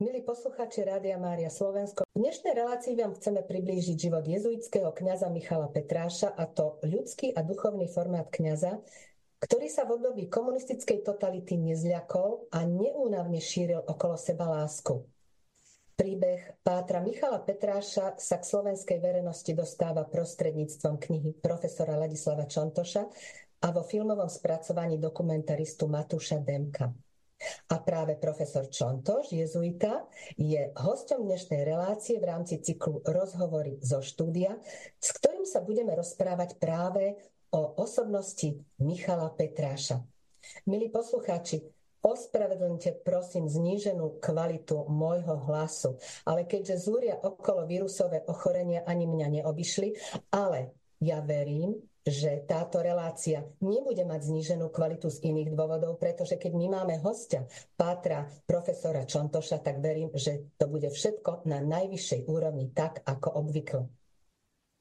[0.00, 5.68] Milí poslucháči Rádia Mária Slovensko, v dnešnej relácii vám chceme priblížiť život jezuitského kňaza Michala
[5.68, 8.80] Petráša a to ľudský a duchovný formát kňaza,
[9.44, 15.04] ktorý sa v období komunistickej totality nezľakol a neúnavne šíril okolo seba lásku.
[16.00, 23.04] Príbeh Pátra Michala Petráša sa k slovenskej verejnosti dostáva prostredníctvom knihy profesora Ladislava Čontoša
[23.60, 26.88] a vo filmovom spracovaní dokumentaristu Matúša Demka.
[27.72, 30.04] A práve profesor Čontoš, jezuita,
[30.36, 34.60] je hosťom dnešnej relácie v rámci cyklu Rozhovory zo štúdia,
[35.00, 37.16] s ktorým sa budeme rozprávať práve
[37.50, 40.04] o osobnosti Michala Petráša.
[40.68, 41.64] Milí poslucháči,
[42.00, 49.92] Ospravedlňte prosím zníženú kvalitu môjho hlasu, ale keďže zúria okolo vírusové ochorenia ani mňa neobyšli,
[50.32, 51.76] ale ja verím,
[52.06, 57.44] že táto relácia nebude mať zníženú kvalitu z iných dôvodov, pretože keď my máme hostia,
[57.76, 63.84] Pátra, profesora Čontoša, tak verím, že to bude všetko na najvyššej úrovni, tak ako obvykle.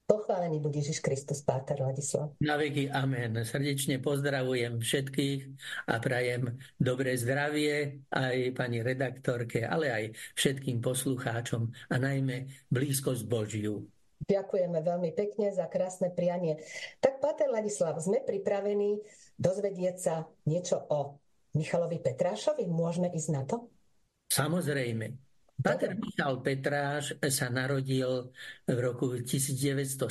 [0.09, 2.33] Pochválený bude Ježiš Kristus, Páter Ladislav.
[2.41, 3.45] Na veky amen.
[3.45, 5.41] Srdečne pozdravujem všetkých
[5.85, 13.85] a prajem dobré zdravie aj pani redaktorke, ale aj všetkým poslucháčom a najmä blízkosť Božiu.
[14.19, 16.59] Ďakujeme veľmi pekne za krásne prianie.
[16.99, 18.99] Tak, Pater Ladislav, sme pripravení
[19.39, 21.15] dozvedieť sa niečo o
[21.55, 22.67] Michalovi Petrášovi?
[22.67, 23.71] Môžeme ísť na to?
[24.29, 25.29] Samozrejme.
[25.59, 28.31] Pater Michal Petráš sa narodil
[28.63, 30.07] v roku 1917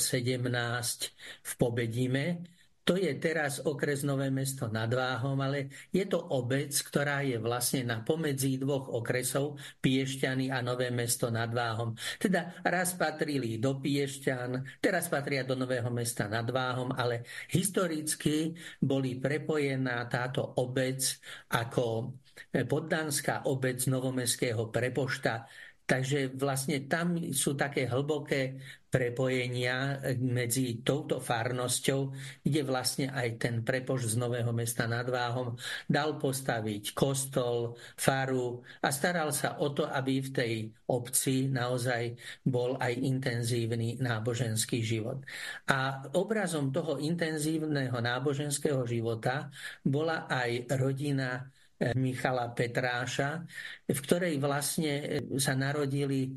[1.40, 2.44] v Pobedime
[2.88, 7.84] to je teraz okres Nové mesto nad Váhom, ale je to obec, ktorá je vlastne
[7.84, 11.92] na pomedzi dvoch okresov, Piešťany a Nové mesto nad Váhom.
[12.16, 19.20] Teda raz patrili do Piešťan, teraz patria do Nového mesta nad Váhom, ale historicky boli
[19.20, 21.04] prepojená táto obec
[21.52, 22.16] ako
[22.48, 25.44] poddánska obec Novomestského prepošta
[25.88, 28.60] Takže vlastne tam sú také hlboké
[28.92, 32.12] prepojenia medzi touto farnosťou,
[32.44, 35.56] kde vlastne aj ten prepoš z Nového mesta nad Váhom
[35.88, 40.52] dal postaviť kostol, faru a staral sa o to, aby v tej
[40.88, 45.24] obci naozaj bol aj intenzívny náboženský život.
[45.68, 49.52] A obrazom toho intenzívneho náboženského života
[49.84, 53.46] bola aj rodina Michala Petráša,
[53.86, 56.34] v ktorej vlastne sa narodili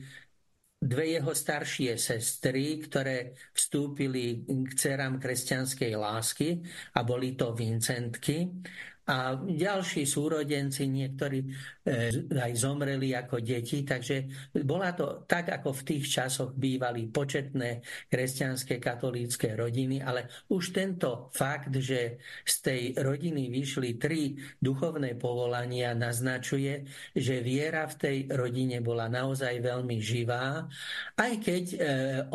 [0.81, 6.57] dve jeho staršie sestry, ktoré vstúpili k dcerám kresťanskej lásky
[6.97, 8.49] a boli to Vincentky
[9.09, 11.49] a ďalší súrodenci, niektorí e,
[12.29, 14.29] aj zomreli ako deti, takže
[14.61, 21.33] bola to tak, ako v tých časoch bývali početné kresťanské katolícke rodiny, ale už tento
[21.33, 26.85] fakt, že z tej rodiny vyšli tri duchovné povolania, naznačuje,
[27.17, 30.69] že viera v tej rodine bola naozaj veľmi živá,
[31.17, 31.77] aj keď e,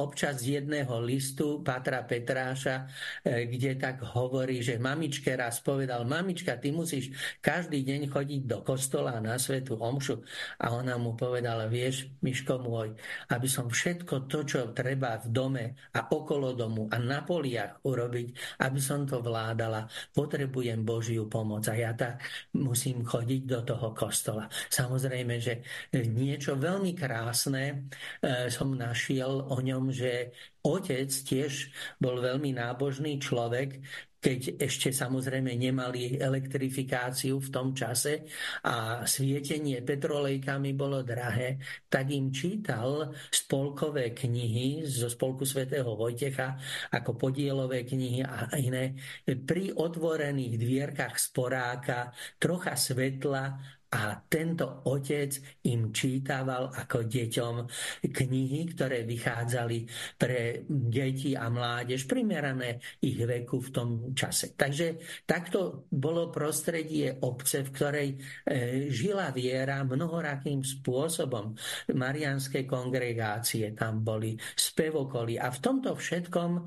[0.03, 2.91] občas z jedného listu Patra Petráša,
[3.23, 8.59] e, kde tak hovorí, že mamičke raz povedal, mamička, ty musíš každý deň chodiť do
[8.65, 10.21] kostola na svetu omšu.
[10.61, 12.97] A ona mu povedala, vieš, Miško môj,
[13.33, 15.65] aby som všetko to, čo treba v dome
[15.95, 21.69] a okolo domu a na poliach urobiť, aby som to vládala, potrebujem Božiu pomoc.
[21.69, 22.23] A ja tak
[22.57, 24.49] musím chodiť do toho kostola.
[24.69, 25.63] Samozrejme, že
[25.93, 27.89] niečo veľmi krásne
[28.21, 30.33] e, som našiel o ňom, že
[30.67, 31.71] otec tiež
[32.03, 33.79] bol veľmi nábožný človek,
[34.27, 38.27] keď ešte samozrejme nemali elektrifikáciu v tom čase
[38.67, 46.59] a svietenie petrolejkami bolo drahé, tak im čítal spolkové knihy zo spolku svätého Vojtecha
[46.91, 48.99] ako podielové knihy a iné.
[49.23, 52.11] Pri otvorených dvierkach sporáka
[52.43, 57.55] trocha svetla a tento otec im čítaval ako deťom
[58.05, 59.79] knihy, ktoré vychádzali
[60.21, 64.53] pre deti a mládež, primerané ich veku v tom čase.
[64.53, 68.17] Takže takto bolo prostredie obce, v ktorej e,
[68.93, 71.57] žila viera mnohorakým spôsobom.
[71.97, 76.63] Marianské kongregácie tam boli, spevokoly a v tomto všetkom e,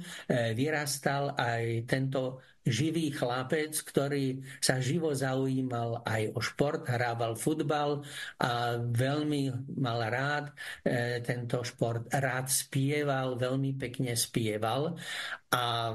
[0.58, 8.04] vyrastal aj tento živý chlapec, ktorý sa živo zaujímal aj o šport, hrával futbal
[8.42, 10.46] a veľmi mal rád
[10.84, 12.08] e, tento šport.
[12.12, 14.96] Rád spieval, veľmi pekne spieval
[15.54, 15.94] a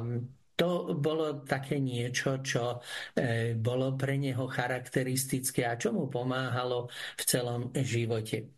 [0.55, 2.79] to bolo také niečo, čo
[3.19, 6.87] e, bolo pre neho charakteristické a čo mu pomáhalo
[7.19, 8.55] v celom živote.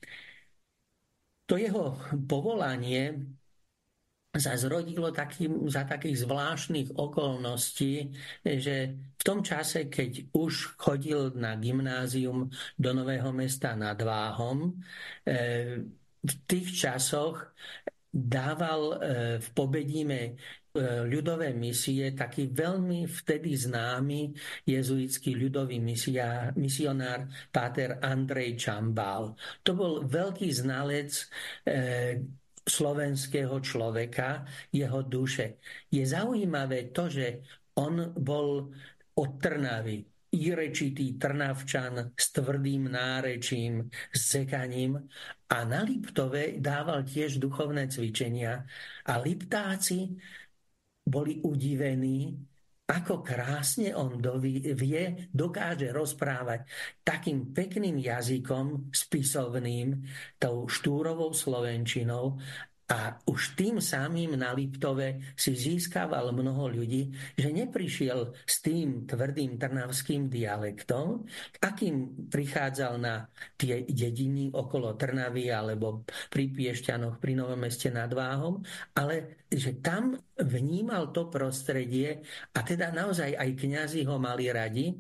[1.47, 3.17] To jeho povolanie
[4.41, 8.13] sa zrodilo taký, za takých zvláštnych okolností,
[8.45, 8.77] že
[9.17, 14.77] v tom čase, keď už chodil na gymnázium do Nového mesta nad Váhom,
[15.25, 15.85] e,
[16.27, 17.55] v tých časoch
[18.11, 18.97] dával e,
[19.39, 20.33] v Pobedíme e,
[21.07, 24.33] ľudové misie taký veľmi vtedy známy
[24.67, 29.37] jezuitský ľudový misia, misionár páter Andrej Čambál.
[29.63, 31.13] To bol veľký znalec
[32.69, 35.63] slovenského človeka, jeho duše.
[35.91, 37.41] Je zaujímavé to, že
[37.79, 38.75] on bol
[39.15, 40.05] od Trnavy,
[40.35, 45.09] írečitý Trnavčan s tvrdým nárečím, s cekaním
[45.49, 48.67] a na Liptove dával tiež duchovné cvičenia.
[49.07, 50.13] A Liptáci
[51.07, 52.35] boli udivení,
[52.87, 54.23] ako krásne on
[54.79, 56.71] vie, dokáže rozprávať
[57.03, 60.07] takým pekným jazykom, spisovným,
[60.39, 62.39] tou štúrovou slovenčinou
[62.87, 69.59] a už tým samým na Liptove si získaval mnoho ľudí, že neprišiel s tým tvrdým
[69.59, 71.27] trnavským dialektom,
[71.59, 73.27] akým prichádzal na
[73.59, 78.63] tie dediny okolo Trnavy alebo pri Piešťanoch, pri Novom meste nad Váhom,
[78.95, 82.23] ale že tam vnímal to prostredie
[82.55, 84.95] a teda naozaj aj kňazi ho mali radi.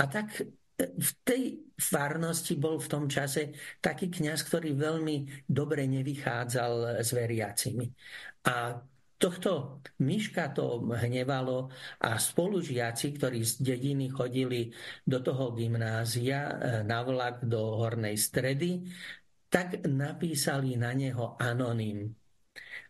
[0.00, 0.40] A tak
[0.76, 7.86] v tej farnosti bol v tom čase taký kňaz, ktorý veľmi dobre nevychádzal s veriacimi.
[8.48, 8.80] A
[9.16, 11.68] tohto myška to hnevalo
[12.00, 14.72] a spolužiaci, ktorí z dediny chodili
[15.04, 18.84] do toho gymnázia e, na vlak do Hornej stredy,
[19.48, 22.12] tak napísali na neho anonym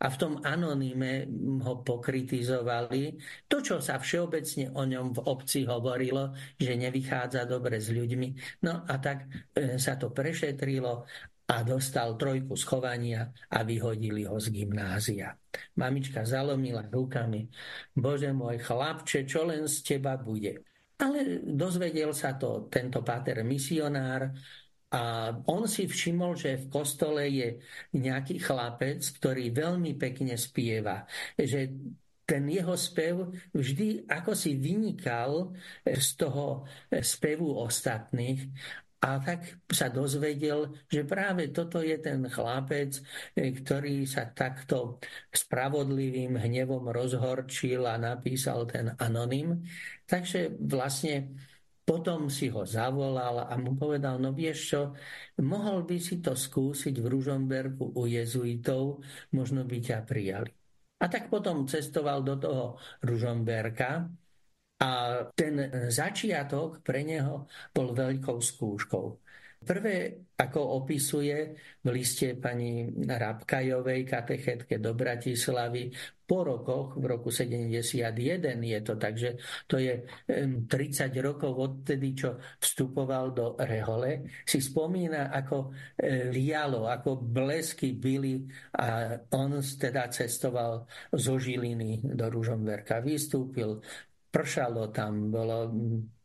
[0.00, 1.28] a v tom anoníme
[1.64, 3.16] ho pokritizovali.
[3.48, 8.60] To, čo sa všeobecne o ňom v obci hovorilo, že nevychádza dobre s ľuďmi.
[8.64, 11.08] No a tak e, sa to prešetrilo
[11.46, 15.30] a dostal trojku schovania a vyhodili ho z gymnázia.
[15.78, 17.46] Mamička zalomila rukami.
[17.94, 20.66] Bože môj chlapče, čo len z teba bude.
[20.96, 24.32] Ale dozvedel sa to tento páter misionár,
[24.94, 27.58] a on si všimol, že v kostole je
[27.98, 31.02] nejaký chlapec, ktorý veľmi pekne spieva.
[31.34, 31.74] Že
[32.26, 35.54] ten jeho spev vždy ako si vynikal
[35.86, 36.66] z toho
[37.02, 38.46] spevu ostatných.
[38.96, 42.98] A tak sa dozvedel, že práve toto je ten chlapec,
[43.36, 44.98] ktorý sa takto
[45.30, 49.62] spravodlivým hnevom rozhorčil a napísal ten anonym.
[50.08, 51.38] Takže vlastne
[51.86, 54.80] potom si ho zavolal a mu povedal, no vieš čo,
[55.38, 60.50] mohol by si to skúsiť v Ružomberku u jezuitov, možno by ťa prijali.
[60.98, 62.64] A tak potom cestoval do toho
[63.06, 64.10] Ružomberka
[64.82, 64.90] a
[65.32, 65.54] ten
[65.88, 69.06] začiatok pre neho bol veľkou skúškou.
[69.56, 75.90] Prvé, ako opisuje v liste pani Rabkajovej, katechetke do Bratislavy,
[76.26, 78.02] po rokoch, v roku 71
[78.58, 79.38] je to, takže
[79.70, 80.66] to je 30
[81.22, 88.42] rokov odtedy, čo vstupoval do Rehole, si spomína, ako e, lialo, ako blesky byli
[88.74, 90.82] a on teda cestoval
[91.14, 92.98] zo Žiliny do Ružomberka.
[92.98, 93.78] Vystúpil,
[94.26, 95.70] pršalo tam, bolo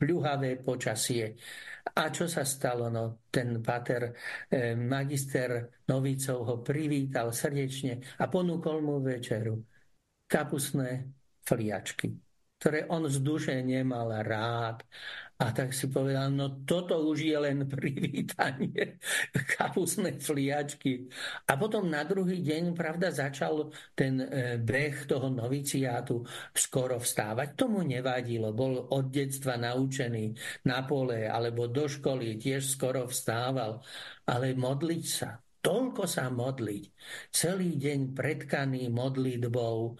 [0.01, 1.37] pľuhavé počasie.
[1.95, 2.89] A čo sa stalo?
[2.89, 4.13] No, ten pater,
[4.49, 9.57] eh, magister Novicov ho privítal srdečne a ponúkol mu večeru
[10.29, 11.11] kapusné
[11.43, 12.07] fliačky,
[12.61, 14.85] ktoré on z duše nemal rád.
[15.41, 19.01] A tak si povedal, no toto už je len privítanie,
[19.33, 21.09] kapusné fliačky.
[21.49, 26.21] A potom na druhý deň, pravda, začal ten e, beh toho noviciátu
[26.53, 27.57] skoro vstávať.
[27.57, 30.37] Tomu nevadilo, bol od detstva naučený
[30.69, 33.81] na pole alebo do školy, tiež skoro vstával.
[34.29, 36.83] Ale modliť sa, toľko sa modliť.
[37.29, 39.91] Celý deň predkaný modlitbou e,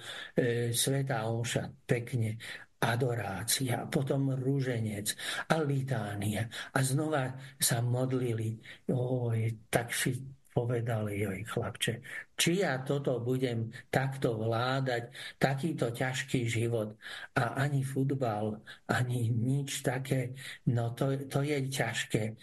[0.74, 2.42] Sveta Omša pekne
[2.82, 5.14] adorácia, potom rúženec
[5.54, 6.50] a litánia.
[6.74, 7.30] A znova
[7.62, 8.58] sa modlili.
[8.90, 10.18] Oj, tak si
[10.52, 11.94] povedali, joj chlapče,
[12.36, 15.08] či ja toto budem takto vládať,
[15.40, 17.00] takýto ťažký život
[17.40, 18.60] a ani futbal,
[18.92, 20.36] ani nič také,
[20.68, 22.36] no to, to je ťažké.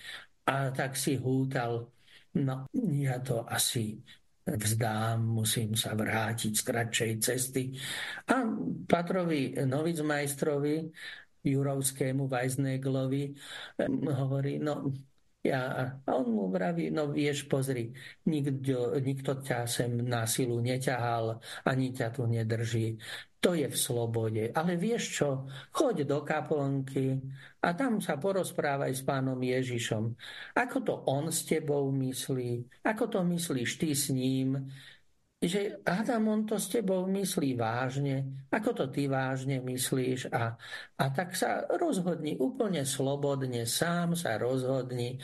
[0.49, 1.93] A tak si hútal,
[2.39, 3.99] No, ja to asi
[4.47, 7.63] vzdám, musím sa vrátiť z kratšej cesty.
[8.31, 8.47] A
[8.87, 10.89] Patrovi Novicmajstrovi,
[11.45, 13.35] Jurovskému Weisneglovi,
[14.09, 14.89] hovorí, no
[15.49, 17.91] ja, a on mu vraví, no vieš, pozri,
[18.29, 23.01] nikto, nikto ťa sem na silu neťahal, ani ťa tu nedrží
[23.41, 24.51] to je v slobode.
[24.51, 25.31] Ale vieš čo,
[25.71, 27.23] choď do kaplnky
[27.63, 30.11] a tam sa porozprávaj s pánom Ježišom.
[30.59, 34.59] Ako to on s tebou myslí, ako to myslíš ty s ním.
[35.39, 40.35] Že Adam, on to s tebou myslí vážne, ako to ty vážne myslíš?
[40.35, 40.59] A,
[40.99, 45.15] a tak sa rozhodni úplne slobodne, sám sa rozhodni,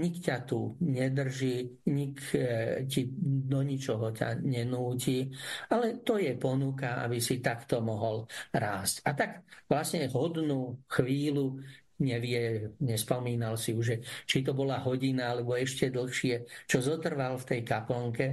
[0.00, 5.28] nik ťa tu nedrží, nik e, ti do ničoho ťa nenúti,
[5.68, 8.24] ale to je ponuka, aby si takto mohol
[8.56, 9.04] rásť.
[9.04, 11.60] A tak vlastne hodnú chvíľu
[12.00, 17.60] nevie, nespomínal si už, či to bola hodina alebo ešte dlhšie, čo zotrval v tej
[17.68, 18.26] kaplnke,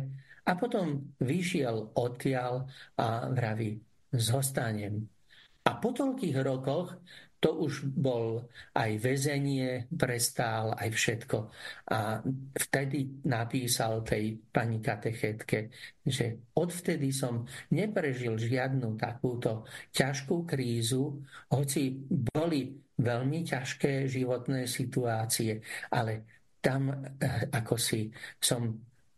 [0.46, 2.70] a potom vyšiel odtiaľ
[3.02, 3.82] a vraví,
[4.14, 5.10] zostanem.
[5.66, 7.02] A po toľkých rokoch
[7.46, 8.42] to už bol
[8.74, 11.38] aj väzenie, prestál, aj všetko.
[11.94, 12.18] A
[12.58, 15.70] vtedy napísal tej pani katechetke,
[16.02, 21.22] že odvtedy som neprežil žiadnu takúto ťažkú krízu,
[21.54, 25.62] hoci boli veľmi ťažké životné situácie,
[25.94, 26.26] ale
[26.58, 28.10] tam eh, ako si
[28.42, 28.74] som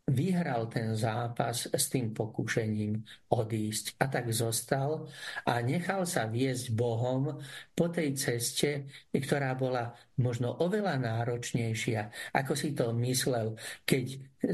[0.08, 4.00] vyhral ten zápas s tým pokúšením odísť.
[4.00, 5.06] A tak zostal
[5.44, 7.36] a nechal sa viesť Bohom
[7.76, 14.06] po tej ceste, ktorá bola možno oveľa náročnejšia, ako si to myslel, keď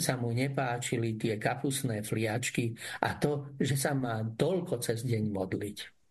[0.02, 2.74] sa mu nepáčili tie kapusné fliačky
[3.06, 6.03] a to, že sa má toľko cez deň modliť.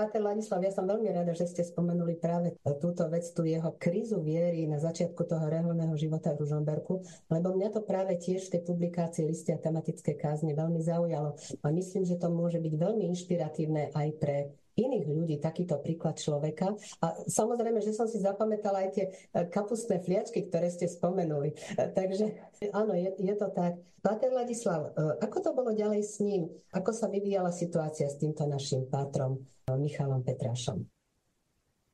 [0.00, 4.24] Pater Ladislav, ja som veľmi rada, že ste spomenuli práve túto vec, tú jeho krízu
[4.24, 8.62] viery na začiatku toho reholného života v Ružomberku, lebo mňa to práve tiež v tej
[8.64, 11.36] publikácii listia tematické kázne veľmi zaujalo.
[11.36, 14.48] A myslím, že to môže byť veľmi inšpiratívne aj pre
[14.80, 16.72] iných ľudí takýto príklad človeka.
[17.04, 19.12] A samozrejme, že som si zapamätala aj tie e,
[19.52, 21.52] kapustné fliačky, ktoré ste spomenuli.
[21.52, 23.76] E, takže áno, je, je to tak.
[24.00, 26.48] Pater Ladislav, e, ako to bolo ďalej s ním?
[26.72, 30.82] Ako sa vyvíjala situácia s týmto našim pátrom Michalom Petrášom?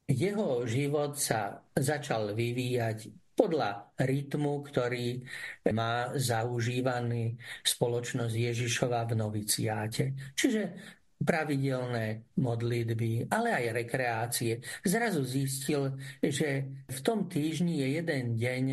[0.06, 5.20] Jeho život sa začal vyvíjať podľa rytmu, ktorý
[5.76, 10.16] má zaužívaný spoločnosť Ježišova v noviciáte.
[10.32, 10.62] Čiže
[11.16, 14.52] pravidelné modlitby, ale aj rekreácie.
[14.84, 18.64] Zrazu zistil, že v tom týždni je jeden deň,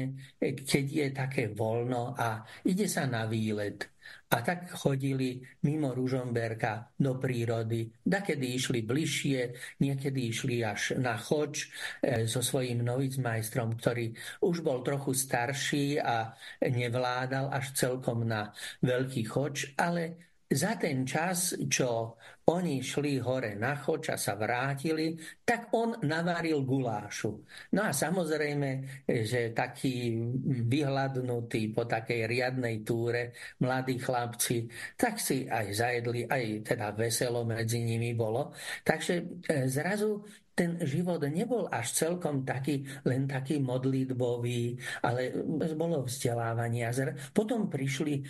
[0.41, 3.93] keď je také voľno a ide sa na výlet.
[4.33, 7.85] A tak chodili mimo Ružomberka do prírody.
[8.01, 9.39] Dakedy išli bližšie,
[9.79, 11.69] niekedy išli až na choč
[12.01, 16.33] e, so svojím novicmajstrom, ktorý už bol trochu starší a
[16.65, 18.50] nevládal až celkom na
[18.81, 25.15] veľký choč, ale za ten čas, čo oni šli hore na choč a sa vrátili,
[25.48, 27.31] tak on navaril gulášu.
[27.74, 30.19] No a samozrejme, že taký
[30.67, 33.33] vyhľadnutý po takej riadnej túre
[33.63, 34.67] mladí chlapci,
[35.00, 38.51] tak si aj zajedli, aj teda veselo medzi nimi bolo.
[38.83, 39.24] Takže e,
[39.72, 40.19] zrazu
[40.53, 45.33] ten život nebol až celkom taký, len taký modlitbový, ale
[45.74, 46.86] bolo vzdelávanie.
[47.33, 48.22] Potom prišli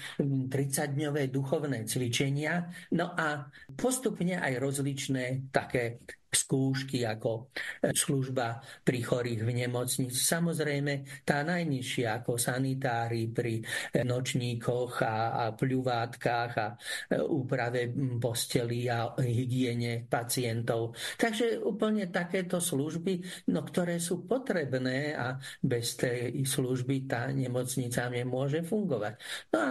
[0.48, 6.00] 30-dňové duchovné cvičenia, no a postupne aj rozličné také
[6.34, 10.18] skúšky ako e, služba pri chorých v nemocnici.
[10.18, 13.64] Samozrejme, tá najnižšia ako sanitári pri e,
[14.02, 20.98] nočníkoch a, a pľuvátkach a e, úprave posteli a hygiene pacientov.
[21.16, 28.66] Takže úplne takéto služby, no, ktoré sú potrebné a bez tej služby tá nemocnica nemôže
[28.66, 29.14] fungovať.
[29.54, 29.70] No a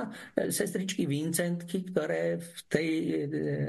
[0.49, 2.90] sestričky Vincentky, ktoré v tej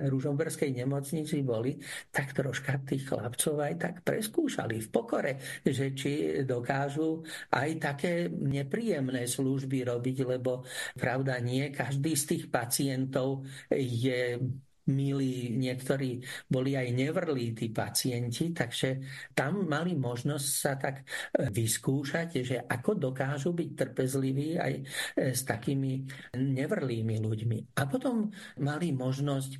[0.08, 1.78] ružomberskej nemocnici boli,
[2.12, 9.26] tak troška tých chlapcov aj tak preskúšali v pokore, že či dokážu aj také nepríjemné
[9.28, 14.38] služby robiť, lebo pravda nie každý z tých pacientov je
[14.84, 16.20] milí, niektorí
[16.52, 19.00] boli aj nevrlí tí pacienti, takže
[19.32, 21.08] tam mali možnosť sa tak
[21.40, 24.74] vyskúšať, že ako dokážu byť trpezliví aj
[25.16, 26.04] s takými
[26.36, 27.80] nevrlými ľuďmi.
[27.80, 28.28] A potom
[28.60, 29.52] mali možnosť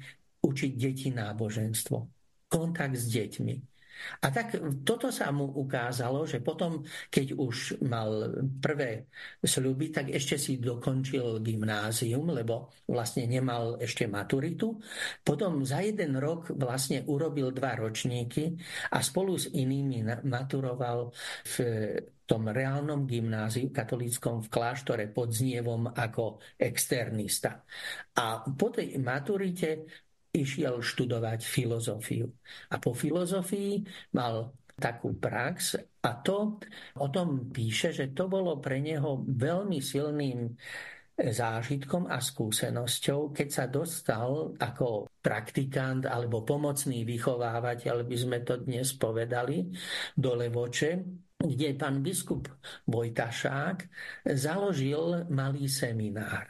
[0.44, 2.23] učiť deti náboženstvo
[2.54, 3.74] kontakt s deťmi.
[4.20, 9.08] A tak toto sa mu ukázalo, že potom, keď už mal prvé
[9.40, 14.76] sľuby, tak ešte si dokončil gymnázium, lebo vlastne nemal ešte maturitu.
[15.24, 18.60] Potom za jeden rok vlastne urobil dva ročníky
[18.92, 21.14] a spolu s inými maturoval
[21.48, 21.56] v
[22.24, 27.60] tom reálnom gymnáziu katolíckom v kláštore pod Znievom ako externista.
[28.16, 29.84] A po tej maturite
[30.34, 32.26] išiel študovať filozofiu.
[32.74, 33.86] A po filozofii
[34.18, 36.58] mal takú prax a to
[36.98, 40.50] o tom píše, že to bolo pre neho veľmi silným
[41.14, 48.98] zážitkom a skúsenosťou, keď sa dostal ako praktikant alebo pomocný vychovávateľ, by sme to dnes
[48.98, 49.70] povedali,
[50.18, 51.06] do Levoče,
[51.38, 52.50] kde pán biskup
[52.90, 53.78] Vojtašák
[54.34, 56.50] založil malý seminár.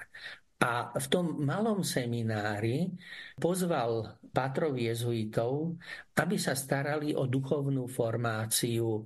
[0.63, 2.87] A v tom malom seminári
[3.35, 5.75] pozval patrov jezuitov,
[6.15, 9.03] aby sa starali o duchovnú formáciu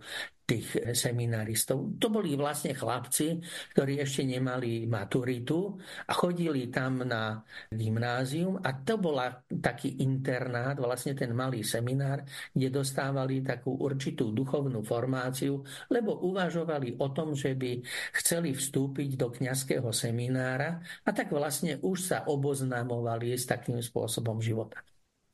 [0.47, 1.99] tých seminaristov.
[1.99, 3.43] To boli vlastne chlapci,
[3.75, 5.75] ktorí ešte nemali maturitu
[6.07, 12.23] a chodili tam na gymnázium a to bola taký internát, vlastne ten malý seminár,
[12.55, 15.59] kde dostávali takú určitú duchovnú formáciu,
[15.91, 17.83] lebo uvažovali o tom, že by
[18.15, 24.79] chceli vstúpiť do kňazského seminára a tak vlastne už sa oboznamovali s takým spôsobom života.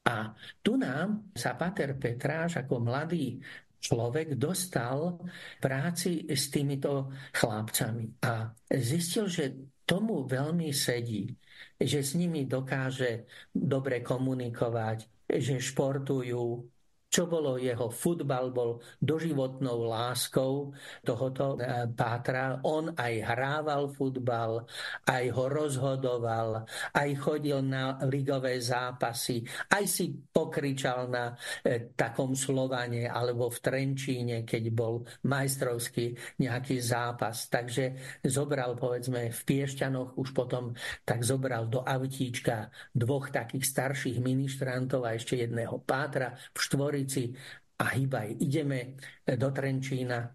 [0.03, 3.39] A tu nám sa Pater Petráš ako mladý
[3.83, 5.19] človek dostal
[5.59, 11.27] práci s týmito chlapcami a zistil, že tomu veľmi sedí,
[11.75, 16.72] že s nimi dokáže dobre komunikovať, že športujú,
[17.13, 20.73] čo bolo jeho futbal, bol doživotnou láskou
[21.05, 22.57] tohoto e, Pátra.
[22.65, 24.65] On aj hrával futbal,
[25.05, 26.65] aj ho rozhodoval,
[26.97, 34.41] aj chodil na ligové zápasy, aj si pokričal na e, takom Slovane alebo v Trenčíne,
[34.41, 37.45] keď bol majstrovský nejaký zápas.
[37.45, 40.73] Takže zobral, povedzme, v Piešťanoch už potom
[41.05, 47.35] tak zobral do autíčka dvoch takých starších ministrantov a ešte jedného Pátra v Štvori Bystrici
[47.79, 48.95] a hýbaj, ideme
[49.27, 50.31] do Trenčína.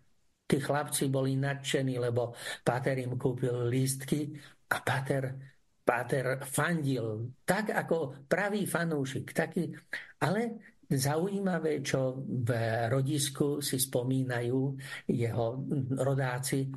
[0.48, 2.32] Tí chlapci boli nadšení, lebo
[2.64, 4.32] Páter im kúpil lístky
[4.72, 5.37] a Páter,
[5.84, 9.32] Páter fandil, tak ako pravý fanúšik.
[9.32, 9.72] Taký,
[10.20, 12.48] ale zaujímavé, čo v
[12.88, 14.60] rodisku si spomínajú
[15.08, 15.46] jeho
[15.96, 16.68] rodáci,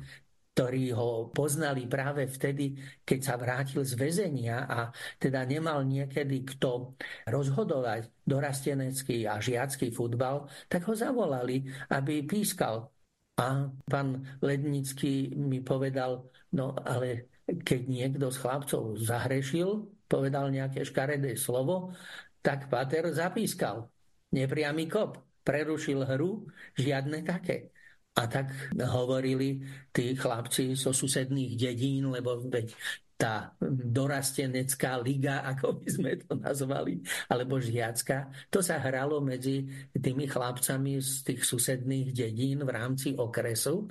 [0.52, 2.76] ktorí ho poznali práve vtedy,
[3.08, 6.92] keď sa vrátil z väzenia a teda nemal niekedy kto
[7.24, 12.92] rozhodovať dorastenecký a žiacký futbal, tak ho zavolali, aby pískal.
[13.40, 21.32] A pán Lednický mi povedal, no ale keď niekto z chlapcov zahrešil, povedal nejaké škaredé
[21.40, 21.96] slovo,
[22.44, 23.88] tak Pater zapískal.
[24.36, 25.16] Nepriamy kop.
[25.42, 26.46] Prerušil hru,
[26.78, 27.71] žiadne také.
[28.12, 32.76] A tak hovorili tí chlapci zo susedných dedín, lebo veď
[33.22, 36.98] tá dorastenecká liga, ako by sme to nazvali,
[37.30, 39.62] alebo žiacka, to sa hralo medzi
[39.94, 43.86] tými chlapcami z tých susedných dedín v rámci okresu.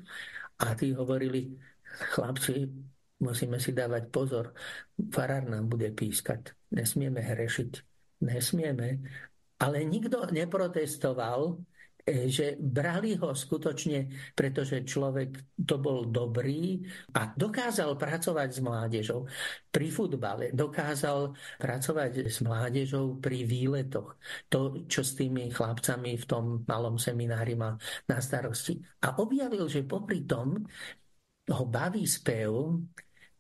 [0.62, 1.56] A tí hovorili,
[2.14, 2.68] chlapci,
[3.24, 4.54] musíme si dávať pozor,
[5.10, 7.72] farár nám bude pískať, nesmieme hrešiť,
[8.22, 9.02] nesmieme.
[9.62, 11.58] Ale nikto neprotestoval,
[12.06, 16.82] že brali ho skutočne, pretože človek to bol dobrý
[17.16, 19.30] a dokázal pracovať s mládežou
[19.72, 24.18] pri futbale, dokázal pracovať s mládežou pri výletoch.
[24.52, 27.78] To, čo s tými chlapcami v tom malom seminári mal
[28.10, 28.82] na starosti.
[29.06, 30.62] A objavil, že popri tom
[31.52, 32.80] ho baví spev,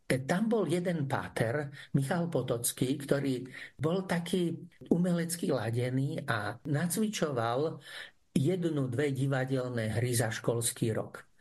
[0.08, 3.48] e, tam bol jeden páter, Michal Potocký, ktorý
[3.80, 4.58] bol taký
[4.92, 7.80] umelecky ladený a nacvičoval
[8.36, 11.32] jednu, dve divadelné hry za školský rok.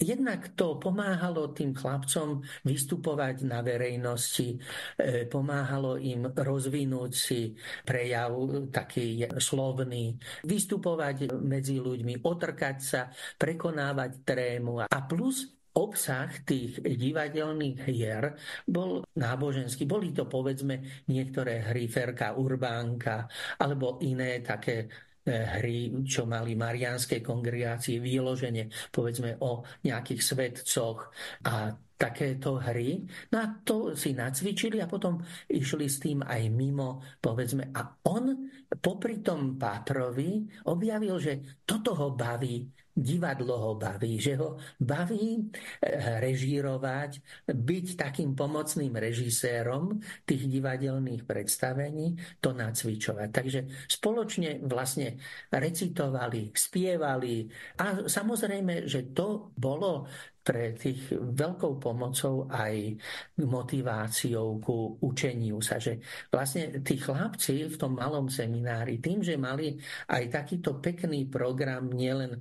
[0.00, 4.56] Jednak to pomáhalo tým chlapcom vystupovať na verejnosti,
[4.96, 7.52] e, pomáhalo im rozvinúť si
[7.84, 8.32] prejav
[8.72, 10.16] taký slovný,
[10.48, 18.34] vystupovať medzi ľuďmi, otrkať sa, prekonávať trému a plus obsah tých divadelných hier
[18.66, 19.86] bol náboženský.
[19.86, 24.90] Boli to povedzme niektoré hry Ferka Urbánka alebo iné také
[25.26, 31.12] hry, čo mali marianské kongregácie, výloženie, povedzme o nejakých svetcoch
[31.44, 33.04] a takéto hry.
[33.28, 35.20] No a to si nacvičili a potom
[35.52, 37.68] išli s tým aj mimo, povedzme.
[37.76, 38.48] A on
[38.80, 42.64] popri tom Pátrovi objavil, že toto ho baví,
[43.00, 45.48] divadlo ho baví, že ho baví
[45.80, 47.10] eh, režírovať,
[47.48, 53.28] byť takým pomocným režisérom tých divadelných predstavení, to nacvičovať.
[53.32, 55.16] Takže spoločne vlastne
[55.48, 57.48] recitovali, spievali
[57.80, 60.04] a samozrejme, že to bolo
[60.40, 62.96] pre tých veľkou pomocou aj
[63.44, 66.00] motiváciou ku učeniu sa, že
[66.32, 69.76] vlastne tí chlapci v tom malom seminári, tým, že mali
[70.08, 72.40] aj takýto pekný program, nielen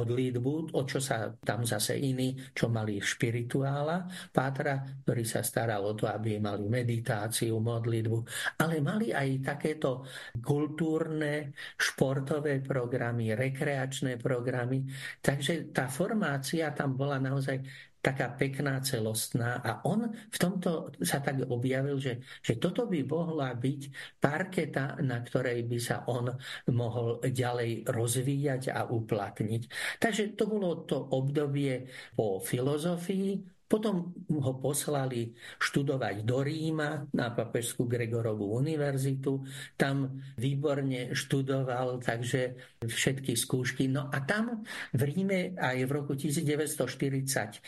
[0.00, 5.92] modlitbu, o čo sa tam zase iní, čo mali špirituála, Pátra, ktorý sa staral o
[5.92, 8.18] to, aby mali meditáciu, modlitbu,
[8.64, 10.08] ale mali aj takéto
[10.40, 14.88] kultúrne, športové programy, rekreačné programy,
[15.20, 17.60] takže tá formácia tam bola naozaj
[18.00, 23.52] taká pekná, celostná a on v tomto sa tak objavil, že, že toto by mohla
[23.52, 23.80] byť
[24.16, 26.32] parketa, na ktorej by sa on
[26.72, 29.62] mohol ďalej rozvíjať a uplatniť.
[30.00, 31.84] Takže to bolo to obdobie
[32.16, 35.30] po filozofii, Potom ho poslali
[35.62, 39.46] študovať do Ríma na Papežskú Gregorovú univerzitu.
[39.78, 43.86] Tam výborne študoval, takže všetky skúšky.
[43.86, 47.62] No a tam v Ríme aj v roku 1947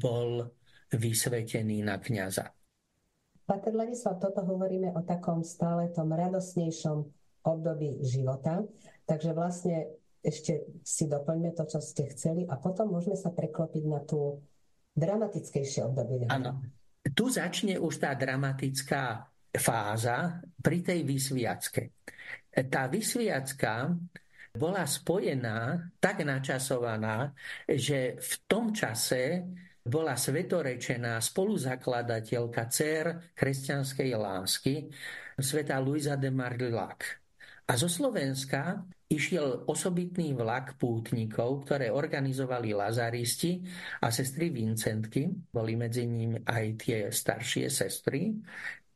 [0.00, 0.48] bol
[0.96, 2.48] vysvetený na kňaza.
[3.44, 6.98] Pater Ladislav, toto hovoríme o takom stále tom radosnejšom
[7.44, 8.64] období života.
[9.04, 9.92] Takže vlastne
[10.24, 14.40] ešte si doplňme to, čo ste chceli a potom môžeme sa preklopiť na tú
[15.00, 16.28] dramatickejšie obdobie.
[16.28, 16.60] Áno.
[17.00, 19.24] Tu začne už tá dramatická
[19.56, 21.96] fáza pri tej vysviacke.
[22.68, 23.96] Tá vysviacka
[24.52, 27.32] bola spojená, tak načasovaná,
[27.64, 29.46] že v tom čase
[29.80, 34.74] bola svetorečená spoluzakladateľka dcer kresťanskej lásky,
[35.40, 37.00] sveta Luisa de Marillac.
[37.70, 43.58] A zo Slovenska išiel osobitný vlak pútnikov, ktoré organizovali lazaristi
[44.06, 45.26] a sestry Vincentky.
[45.50, 48.30] Boli medzi nimi aj tie staršie sestry.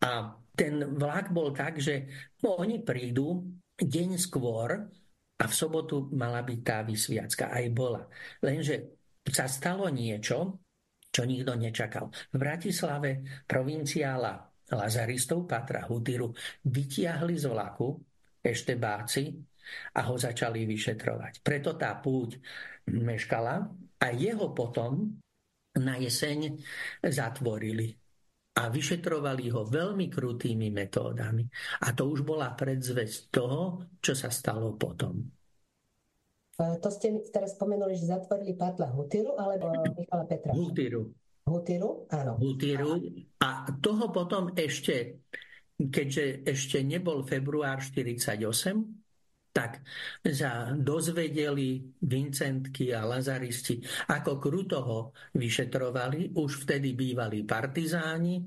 [0.07, 2.07] A ten vlak bol tak, že
[2.47, 3.43] no, oni prídu
[3.75, 4.87] deň skôr
[5.35, 7.51] a v sobotu mala byť tá vysviacka.
[7.51, 8.07] Aj bola.
[8.39, 10.63] Lenže sa stalo niečo,
[11.11, 12.07] čo nikto nečakal.
[12.31, 14.39] V Bratislave provinciála
[14.71, 16.31] lazaristov Patra Hutyru
[16.71, 17.99] vytiahli z vlaku
[18.39, 19.54] eštebáci
[19.95, 21.41] a ho začali vyšetrovať.
[21.41, 22.39] Preto tá púť
[22.91, 23.65] meškala
[24.01, 25.15] a jeho potom
[25.75, 26.59] na jeseň
[27.03, 27.91] zatvorili
[28.55, 31.43] a vyšetrovali ho veľmi krutými metódami.
[31.83, 35.27] A to už bola predzvesť toho, čo sa stalo potom.
[36.55, 40.55] To ste teraz spomenuli, že zatvorili Patla Hutiru alebo Michala Petra?
[40.55, 41.11] Hutiru.
[41.51, 42.39] Hutiru, áno.
[42.39, 43.03] Hutiru.
[43.43, 45.19] A toho potom ešte
[45.79, 48.39] keďže ešte nebol február 48,
[49.55, 49.87] tak
[50.27, 53.79] sa dozvedeli Vincentky a Lazaristi,
[54.11, 54.99] ako kruto ho
[55.39, 56.35] vyšetrovali.
[56.35, 58.43] Už vtedy bývali partizáni,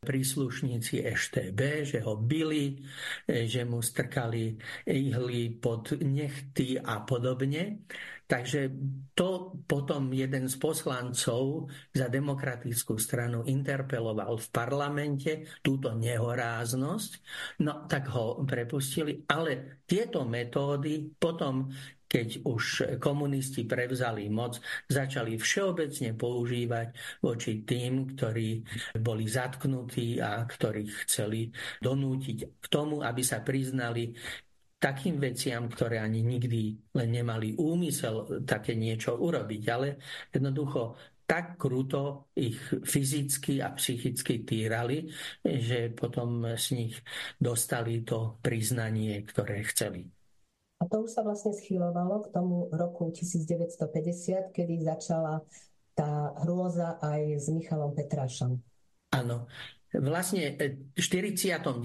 [0.00, 2.80] príslušníci EŠTB, že ho byli,
[3.28, 4.56] že mu strkali
[4.88, 7.84] ihly pod nechty a podobne.
[8.26, 8.74] Takže
[9.14, 17.10] to potom jeden z poslancov za demokratickú stranu interpeloval v parlamente, túto nehoráznosť,
[17.62, 19.22] no tak ho prepustili.
[19.30, 21.70] Ale tieto metódy potom
[22.06, 22.64] keď už
[23.02, 28.62] komunisti prevzali moc, začali všeobecne používať voči tým, ktorí
[29.02, 31.50] boli zatknutí a ktorých chceli
[31.82, 34.14] donútiť k tomu, aby sa priznali
[34.76, 39.96] takým veciam, ktoré ani nikdy len nemali úmysel také niečo urobiť, ale
[40.30, 45.10] jednoducho tak kruto ich fyzicky a psychicky týrali,
[45.42, 46.94] že potom z nich
[47.34, 50.06] dostali to priznanie, ktoré chceli.
[50.76, 55.42] A to už sa vlastne schylovalo k tomu roku 1950, kedy začala
[55.96, 58.60] tá hrôza aj s Michalom Petrášom.
[59.16, 59.48] Áno,
[59.94, 60.58] Vlastne
[60.92, 61.82] v 49.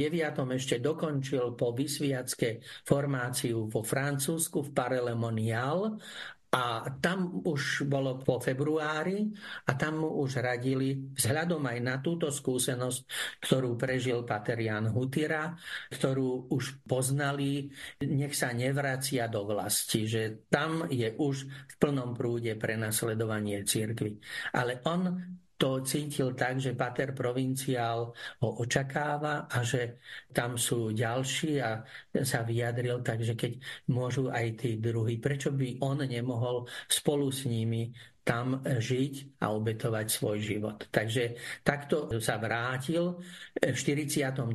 [0.57, 6.01] ešte dokončil po vysviacké formáciu vo Francúzsku v Parelemonial
[6.51, 9.31] a tam už bolo po februári
[9.63, 12.99] a tam mu už radili vzhľadom aj na túto skúsenosť,
[13.39, 15.55] ktorú prežil Pater Jan Hutira,
[15.95, 17.71] ktorú už poznali,
[18.03, 24.19] nech sa nevracia do vlasti, že tam je už v plnom prúde prenasledovanie cirkvy.
[24.51, 28.09] Ale on to cítil tak, že pater provinciál
[28.41, 30.01] ho očakáva a že
[30.33, 31.85] tam sú ďalší a
[32.25, 33.61] sa vyjadril tak, že keď
[33.93, 40.07] môžu aj tí druhí, prečo by on nemohol spolu s nimi tam žiť a obetovať
[40.07, 40.77] svoj život.
[40.93, 43.17] Takže takto sa vrátil
[43.57, 44.45] v 49.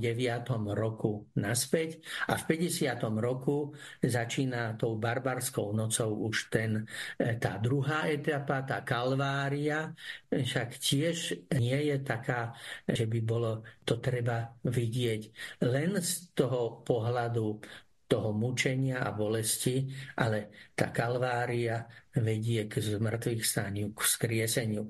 [0.70, 1.98] roku naspäť
[2.30, 2.94] a v 50.
[3.18, 6.86] roku začína tou barbarskou nocou už ten,
[7.18, 9.90] tá druhá etapa, tá kalvária,
[10.30, 12.54] však tiež nie je taká,
[12.86, 15.22] že by bolo to treba vidieť
[15.66, 17.58] len z toho pohľadu
[18.06, 19.82] toho mučenia a bolesti,
[20.14, 21.82] ale tá kalvária
[22.14, 24.86] vedie k zmrtvých staniu, k skrieseniu.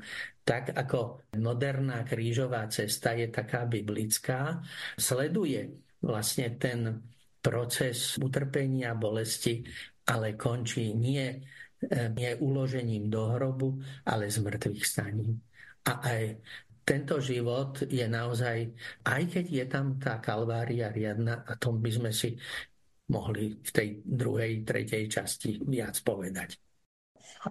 [0.46, 4.60] Tak ako moderná krížová cesta je taká biblická,
[5.00, 7.02] sleduje vlastne ten
[7.40, 9.64] proces utrpenia, bolesti,
[10.06, 15.40] ale končí nie, eh, nie uložením do hrobu, ale zmrtvých staním.
[15.86, 16.22] A aj
[16.86, 18.70] tento život je naozaj,
[19.02, 22.38] aj keď je tam tá kalvária riadna, a tom by sme si
[23.10, 26.58] mohli v tej druhej, tretej časti viac povedať.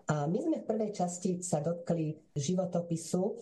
[0.08, 3.34] A my sme v prvej časti sa dotkli životopisu e,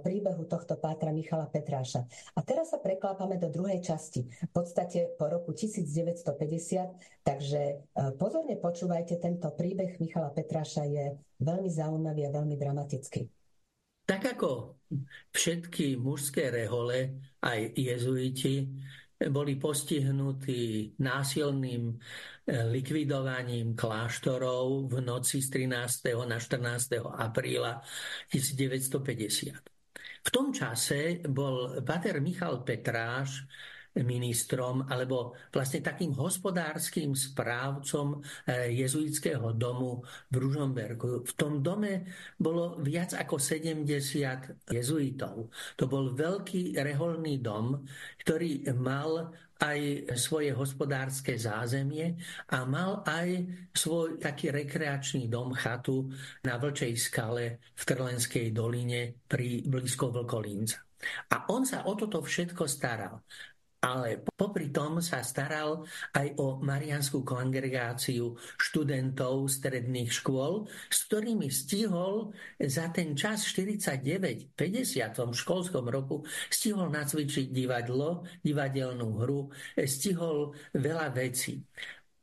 [0.00, 2.04] príbehu tohto pátra Michala Petráša.
[2.36, 7.74] A teraz sa preklápame do druhej časti, v podstate po roku 1950, takže e,
[8.16, 13.28] pozorne počúvajte, tento príbeh Michala Petráša je veľmi zaujímavý a veľmi dramatický.
[14.08, 14.80] Tak ako
[15.36, 18.64] všetky mužské rehole, aj jezuiti,
[19.26, 26.14] boli postihnutí násilným eh, likvidovaním kláštorov v noci z 13.
[26.22, 27.02] na 14.
[27.02, 27.82] apríla
[28.30, 29.58] 1950.
[30.18, 33.42] V tom čase bol pater Michal Petráš
[34.02, 41.24] ministrom alebo vlastne takým hospodárským správcom eh, jezuitského domu v Ružomberku.
[41.24, 42.06] V tom dome
[42.36, 45.50] bolo viac ako 70 jezuitov.
[45.78, 47.86] To bol veľký reholný dom,
[48.22, 52.14] ktorý mal aj svoje hospodárske zázemie
[52.54, 53.42] a mal aj
[53.74, 56.06] svoj taký rekreačný dom, chatu
[56.46, 60.86] na Vlčej skale v Trlenskej doline pri blízko Vlkolínca.
[61.30, 63.22] A on sa o toto všetko staral
[63.78, 72.34] ale popri tom sa staral aj o marianskú kongregáciu študentov stredných škôl, s ktorými stihol
[72.58, 79.46] za ten čas 49, 50 v školskom roku, stihol nacvičiť divadlo, divadelnú hru,
[79.78, 81.62] stihol veľa vecí.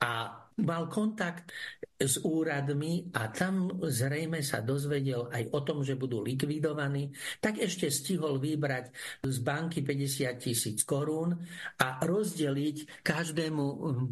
[0.04, 1.52] A mal kontakt
[1.96, 7.92] s úradmi a tam zrejme sa dozvedel aj o tom, že budú likvidovaní, tak ešte
[7.92, 8.92] stihol vybrať
[9.24, 11.36] z banky 50 tisíc korún
[11.80, 13.66] a rozdeliť každému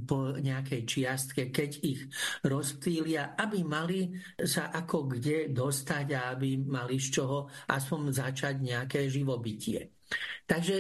[0.04, 2.02] po nejakej čiastke, keď ich
[2.43, 9.08] rozptýlia, aby mali sa ako kde dostať a aby mali z čoho aspoň začať nejaké
[9.08, 9.96] živobytie.
[10.48, 10.76] Takže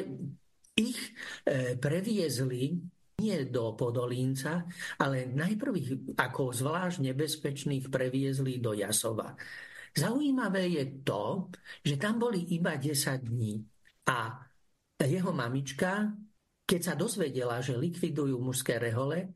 [0.73, 0.99] ich
[1.45, 4.65] eh, previezli nie do Podolínca,
[4.97, 9.37] ale najprv ich ako zvlášť nebezpečných previezli do Jasova.
[9.93, 11.53] Zaujímavé je to,
[11.85, 13.61] že tam boli iba 10 dní
[14.09, 14.41] a
[14.97, 16.09] jeho mamička,
[16.65, 19.35] keď sa dozvedela, že likvidujú mužské rehole,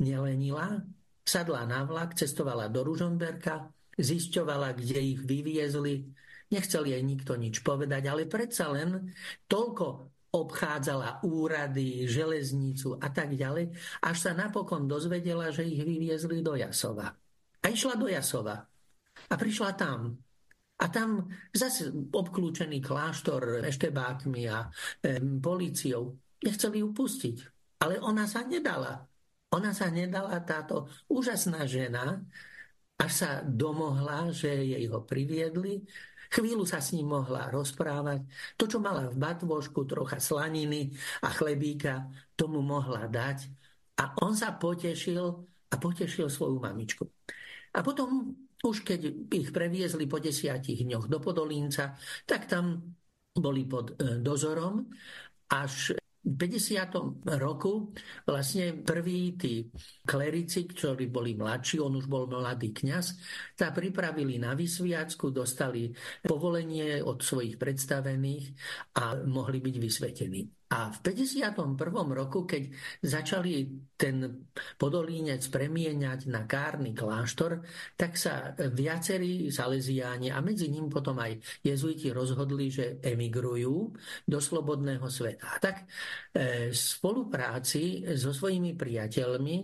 [0.00, 0.80] nelenila,
[1.26, 6.08] sadla na vlak, cestovala do Ružomberka, zisťovala, kde ich vyviezli.
[6.52, 9.12] Nechcel jej nikto nič povedať, ale predsa len
[9.48, 13.68] toľko obchádzala úrady, železnicu a tak ďalej,
[14.00, 17.12] až sa napokon dozvedela, že ich vyviezli do Jasova.
[17.62, 18.56] A išla do Jasova.
[19.28, 20.16] A prišla tam.
[20.82, 24.66] A tam zase obklúčený kláštor eštebákmi a
[25.04, 26.16] e, policiou.
[26.42, 27.36] Nechceli ju pustiť.
[27.84, 29.04] Ale ona sa nedala.
[29.52, 32.24] Ona sa nedala, táto úžasná žena,
[32.96, 35.84] až sa domohla, že jej ho priviedli
[36.32, 38.24] Chvíľu sa s ním mohla rozprávať.
[38.56, 43.52] To, čo mala v batvošku, trocha slaniny a chlebíka, tomu mohla dať.
[44.00, 45.24] A on sa potešil
[45.72, 47.04] a potešil svoju mamičku.
[47.76, 48.32] A potom,
[48.64, 52.96] už keď ich previezli po desiatich dňoch do Podolínca, tak tam
[53.32, 54.88] boli pod e, dozorom,
[55.48, 57.26] až 50.
[57.42, 57.90] roku
[58.22, 59.66] vlastne prví tí
[60.06, 63.06] klerici, ktorí boli mladší, on už bol mladý kňaz,
[63.58, 65.90] sa pripravili na vysviacku, dostali
[66.22, 68.54] povolenie od svojich predstavených
[69.02, 70.61] a mohli byť vysvetení.
[70.72, 71.76] A v 51.
[72.16, 72.72] roku, keď
[73.04, 74.48] začali ten
[74.80, 77.60] podolínec premieňať na kárny kláštor,
[77.92, 83.92] tak sa viacerí saleziáni a medzi ním potom aj jezuiti rozhodli, že emigrujú
[84.24, 85.60] do slobodného sveta.
[85.60, 89.56] Tak e, v spolupráci so svojimi priateľmi,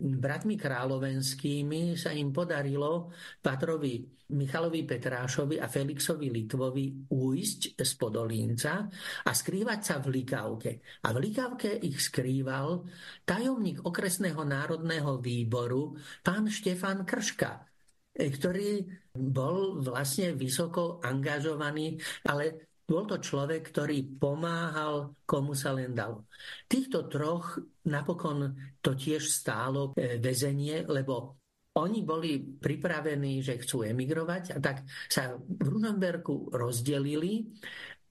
[0.00, 3.12] bratmi královenskými, sa im podarilo
[3.44, 8.88] patrovi Michalovi Petrášovi a Felixovi Litvovi ujsť z Podolínca
[9.24, 10.80] a skrývať sa v Likavke.
[11.04, 12.88] A v Likavke ich skrýval
[13.28, 15.92] tajomník okresného národného výboru,
[16.24, 17.68] pán Štefan Krška,
[18.16, 26.28] ktorý bol vlastne vysoko angažovaný, ale bol to človek, ktorý pomáhal, komu sa len dalo.
[26.68, 27.56] Týchto troch
[27.88, 28.52] napokon
[28.84, 31.43] to tiež stálo e, väzenie, lebo
[31.74, 37.50] oni boli pripravení, že chcú emigrovať a tak sa v Ružomberku rozdelili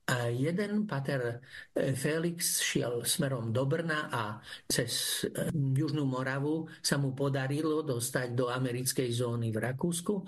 [0.03, 1.39] a jeden pater
[1.71, 4.35] e, Felix šiel smerom do Brna a
[4.67, 10.19] cez e, Južnú Moravu sa mu podarilo dostať do americkej zóny v Rakúsku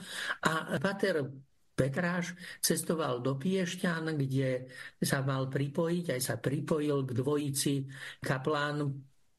[0.48, 1.28] a pater
[1.76, 4.72] Petráš cestoval do Piešťan, kde
[5.04, 7.84] sa mal pripojiť, aj sa pripojil k dvojici
[8.24, 8.96] kaplán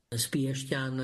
[0.07, 0.95] z Piešťan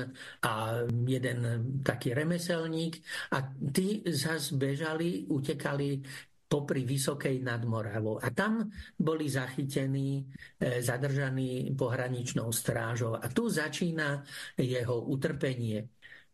[0.47, 0.53] a
[0.87, 1.39] jeden
[1.83, 3.03] taký remeselník
[3.35, 5.99] a tí zase bežali, utekali
[6.47, 8.15] popri Vysokej nad Moravou.
[8.23, 10.23] A tam boli zachytení,
[10.55, 13.19] e, zadržaní pohraničnou strážou.
[13.19, 14.23] A tu začína
[14.55, 15.89] jeho utrpenie.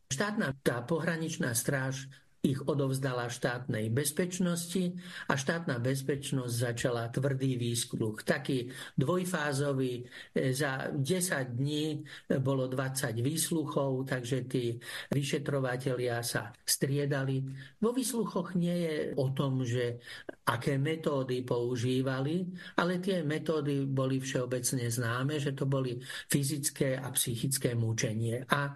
[0.05, 2.05] Štátna tá pohraničná stráž
[2.39, 4.95] ich odovzdala štátnej bezpečnosti
[5.27, 8.23] a štátna bezpečnosť začala tvrdý výskluch.
[8.23, 9.93] Taký dvojfázový,
[10.31, 11.99] e, za 10 dní
[12.39, 14.79] bolo 20 výsluchov, takže tí
[15.11, 17.43] vyšetrovatelia sa striedali.
[17.83, 19.99] Vo výsluchoch nie je o tom, že
[20.47, 22.47] aké metódy používali,
[22.79, 25.99] ale tie metódy boli všeobecne známe, že to boli
[26.31, 28.47] fyzické a psychické mučenie.
[28.49, 28.73] A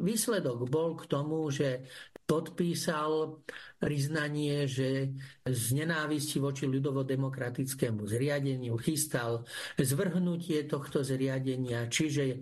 [0.00, 1.84] výsledok bol k tomu, že
[2.30, 3.42] podpísal
[3.82, 5.10] priznanie, že
[5.42, 9.42] z nenávisti voči ľudovo-demokratickému zriadeniu chystal
[9.74, 12.38] zvrhnutie tohto zriadenia, čiže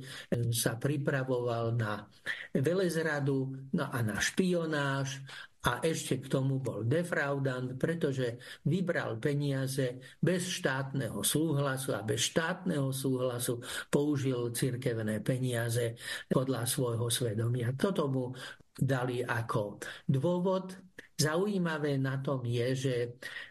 [0.52, 2.04] sa pripravoval na
[2.52, 5.24] velezradu no a na špionáž
[5.58, 12.94] a ešte k tomu bol defraudant, pretože vybral peniaze bez štátneho súhlasu a bez štátneho
[12.94, 13.58] súhlasu
[13.90, 15.98] použil cirkevné peniaze
[16.30, 17.74] podľa svojho svedomia.
[17.74, 18.30] Toto mu
[18.78, 20.78] dali ako dôvod.
[21.18, 22.94] Zaujímavé na tom je, že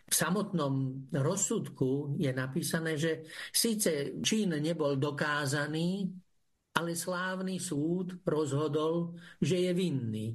[0.07, 6.07] v samotnom rozsudku je napísané, že síce čin nebol dokázaný,
[6.79, 10.27] ale slávny súd rozhodol, že je vinný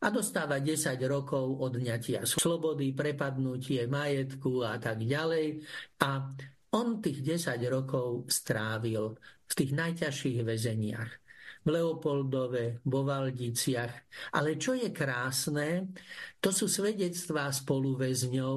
[0.00, 5.60] a dostáva 10 rokov odňatia slobody, prepadnutie majetku a tak ďalej.
[6.00, 6.24] A
[6.72, 9.12] on tých 10 rokov strávil
[9.44, 11.19] v tých najťažších väzeniach
[11.60, 13.94] v Leopoldove, vo Valdiciach.
[14.32, 15.92] Ale čo je krásne,
[16.40, 18.56] to sú svedectvá spoluväzňov,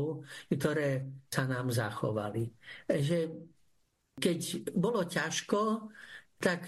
[0.55, 2.47] ktoré sa nám zachovali.
[2.87, 3.19] Že
[4.15, 4.39] keď
[4.71, 5.91] bolo ťažko,
[6.39, 6.63] tak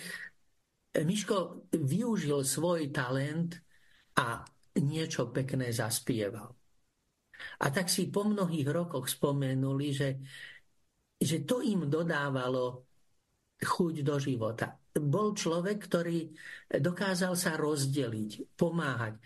[0.96, 3.60] Miško využil svoj talent
[4.20, 4.44] a
[4.80, 6.52] niečo pekné zaspieval.
[7.64, 10.10] A tak si po mnohých rokoch spomenuli, že,
[11.20, 12.88] že to im dodávalo
[13.60, 16.32] chuť do života bol človek, ktorý
[16.72, 19.20] dokázal sa rozdeliť, pomáhať.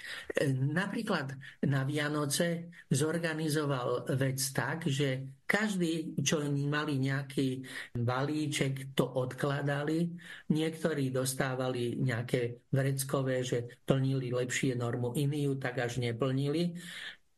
[0.54, 1.38] Napríklad
[1.70, 7.62] na Vianoce zorganizoval vec tak, že každý, čo mali nejaký
[7.98, 10.10] balíček, to odkladali.
[10.50, 16.78] Niektorí dostávali nejaké vreckové, že plnili lepšie normu, iní ju tak až neplnili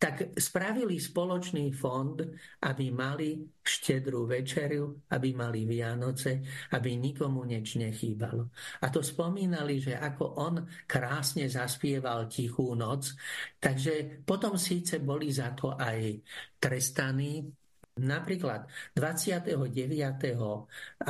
[0.01, 2.17] tak spravili spoločný fond,
[2.65, 6.41] aby mali štedrú večeriu, aby mali Vianoce,
[6.73, 8.49] aby nikomu nič nechýbalo.
[8.81, 13.13] A to spomínali, že ako on krásne zaspieval Tichú noc,
[13.61, 16.17] takže potom síce boli za to aj
[16.57, 17.45] trestaní,
[17.91, 19.51] Napríklad 29.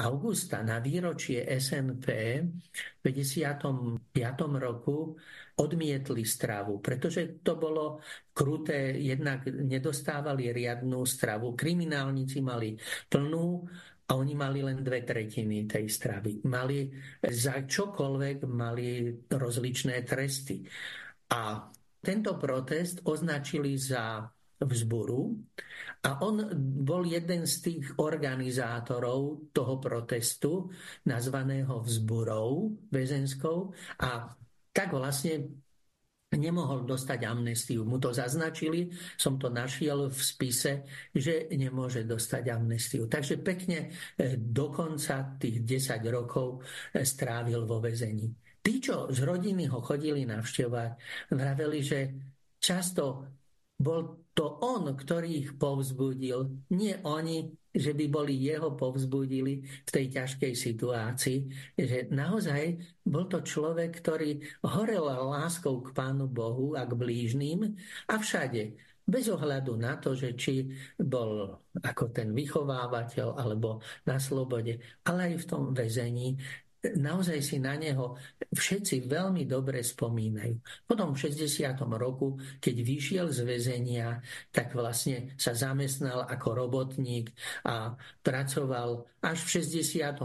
[0.02, 2.06] augusta na výročie SNP
[2.42, 4.02] v 55.
[4.58, 5.14] roku
[5.62, 8.02] odmietli stravu, pretože to bolo
[8.34, 11.54] kruté, jednak nedostávali riadnú stravu.
[11.54, 12.74] Kriminálnici mali
[13.08, 13.62] plnú
[14.10, 16.44] a oni mali len dve tretiny tej stravy.
[16.50, 16.90] Mali
[17.24, 20.66] za čokoľvek mali rozličné tresty.
[21.32, 21.64] A
[22.02, 24.26] tento protest označili za
[24.62, 25.22] vzburu
[26.06, 26.50] a on
[26.86, 30.70] bol jeden z tých organizátorov toho protestu,
[31.10, 34.30] nazvaného vzburou väzenskou a
[34.72, 35.62] tak vlastne
[36.32, 37.84] nemohol dostať amnestiu.
[37.84, 38.88] Mu to zaznačili,
[39.20, 43.12] som to našiel v spise, že nemôže dostať amnestiu.
[43.12, 46.64] Takže pekne e, dokonca tých 10 rokov
[46.96, 48.32] e, strávil vo väzení.
[48.64, 50.92] Tí, čo z rodiny ho chodili navštevovať,
[51.34, 52.00] vraveli, že
[52.62, 53.28] často
[53.76, 60.06] bol to on, ktorý ich povzbudil, nie oni, že by boli jeho povzbudili v tej
[60.12, 61.38] ťažkej situácii.
[61.80, 67.64] Že naozaj bol to človek, ktorý horel láskou k Pánu Bohu a k blížným
[68.12, 74.80] a všade bez ohľadu na to, že či bol ako ten vychovávateľ alebo na slobode,
[75.04, 76.38] ale aj v tom väzení
[76.82, 78.18] naozaj si na neho
[78.50, 80.58] všetci veľmi dobre spomínajú.
[80.90, 81.78] Potom v 60.
[81.96, 84.18] roku, keď vyšiel z väzenia,
[84.50, 87.30] tak vlastne sa zamestnal ako robotník
[87.70, 87.94] a
[88.26, 90.18] pracoval až v 68.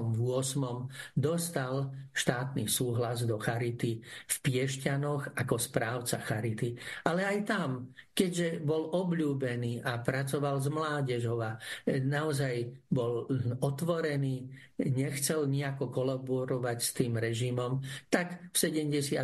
[1.13, 6.73] dostal štátny súhlas do Charity v Piešťanoch ako správca Charity.
[7.05, 13.29] Ale aj tam, keďže bol obľúbený a pracoval s mládežou a naozaj bol
[13.61, 19.21] otvorený, nechcel nejako kolaborovať s tým režimom, tak v 71.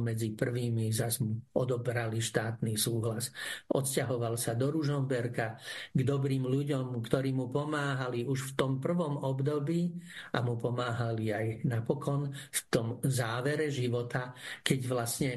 [0.00, 3.32] medzi prvými zas mu odobrali štátny súhlas.
[3.68, 5.60] Odsťahoval sa do Ružomberka
[5.92, 9.92] k dobrým ľuďom, ktorí mu pomáhali už v tom prvom období
[10.32, 14.32] a mu pomáhali aj napokon v tom závere života,
[14.64, 15.30] keď vlastne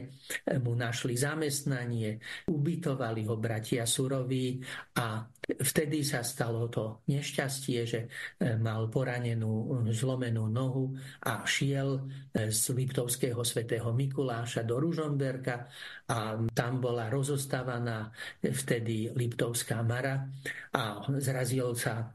[0.64, 4.62] mu našli zamestnanie, ubytovanie, ubytovali ho bratia Suroví
[5.02, 8.06] a vtedy sa stalo to nešťastie, že
[8.38, 10.94] e, mal poranenú zlomenú nohu
[11.26, 11.98] a šiel
[12.30, 15.66] e, z Liptovského svätého Mikuláša do Ružomberka
[16.14, 18.14] a tam bola rozostávaná
[18.46, 20.30] vtedy Liptovská Mara
[20.78, 22.14] a zrazil sa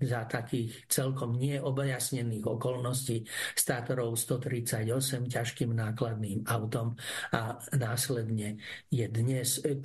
[0.00, 6.96] za takých celkom neobjasnených okolností s Tátorou 138 ťažkým nákladným autom
[7.36, 8.56] a následne
[8.88, 9.84] je dnes 50.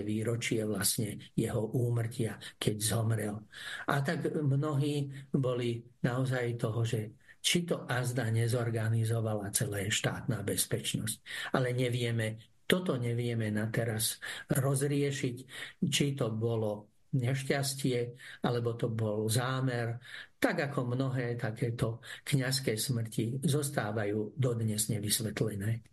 [0.00, 3.36] výročie vlastne jeho úmrtia, keď zomrel.
[3.92, 11.16] A tak mnohí boli naozaj toho, že či to azda nezorganizovala celé štátna bezpečnosť.
[11.52, 15.36] Ale nevieme, toto nevieme na teraz rozriešiť,
[15.84, 17.98] či to bolo nešťastie,
[18.44, 20.00] alebo to bol zámer,
[20.40, 25.84] tak ako mnohé takéto kňazské smrti zostávajú dodnes nevysvetlené.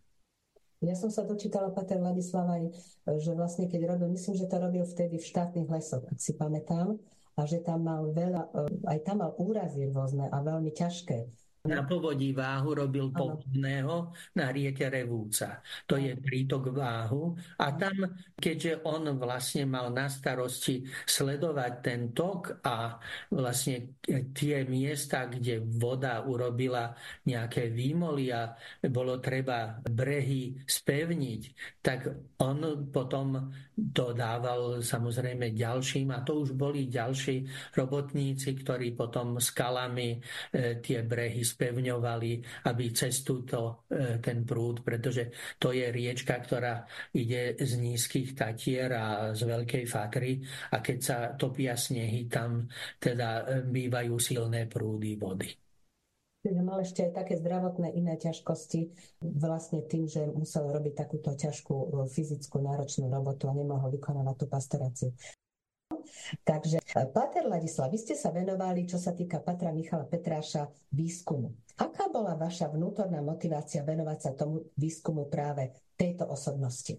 [0.80, 2.72] Ja som sa dočítala, Pater Ladislav, aj,
[3.20, 6.96] že vlastne keď robil, myslím, že to robil vtedy v štátnych lesoch, ak si pamätám,
[7.36, 8.52] a že tam mal veľa,
[8.88, 14.88] aj tam mal úrazy rôzne a veľmi ťažké na povodí váhu robil povodného na rieke
[14.88, 15.60] Revúca.
[15.92, 17.36] To je prítok váhu.
[17.60, 22.96] A tam, keďže on vlastne mal na starosti sledovať ten tok a
[23.28, 24.00] vlastne
[24.32, 26.96] tie miesta, kde voda urobila
[27.28, 28.56] nejaké výmoly a
[28.88, 31.42] bolo treba brehy spevniť,
[31.84, 32.08] tak
[32.40, 33.52] on potom
[33.94, 40.20] to dával samozrejme ďalším a to už boli ďalší robotníci, ktorí potom skalami e,
[40.84, 42.32] tie brehy spevňovali,
[42.68, 46.84] aby cez túto e, ten prúd, pretože to je riečka, ktorá
[47.16, 50.42] ide z nízkych Tatier a z Veľkej Fatry
[50.74, 52.68] a keď sa topia snehy, tam
[53.00, 55.69] teda e, bývajú silné prúdy vody.
[56.40, 61.76] Čiže mal ešte aj také zdravotné iné ťažkosti vlastne tým, že musel robiť takúto ťažkú
[61.76, 65.10] e, fyzickú náročnú robotu a nemohol vykonávať tú pastoráciu.
[66.48, 71.60] Takže, e, Pater Ladislav, vy ste sa venovali, čo sa týka Patra Michala Petráša, výskumu.
[71.76, 76.96] Aká bola vaša vnútorná motivácia venovať sa tomu výskumu práve tejto osobnosti?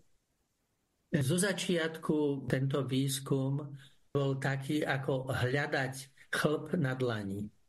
[1.10, 3.72] Zo začiatku tento výskum
[4.12, 5.94] bol taký, ako hľadať
[6.28, 7.59] chlp na dlani.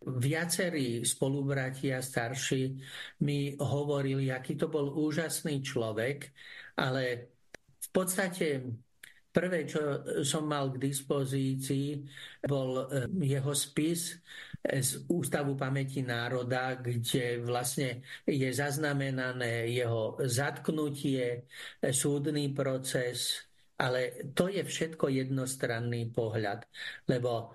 [0.00, 2.72] Viacerí spolubratia starší
[3.20, 6.32] mi hovorili, aký to bol úžasný človek,
[6.80, 7.28] ale
[7.80, 8.64] v podstate
[9.30, 12.02] Prvé, čo som mal k dispozícii,
[12.42, 14.18] bol e, jeho spis
[14.58, 21.46] z Ústavu pamäti národa, kde vlastne je zaznamenané jeho zatknutie,
[21.78, 23.46] súdny proces,
[23.78, 26.66] ale to je všetko jednostranný pohľad,
[27.06, 27.54] lebo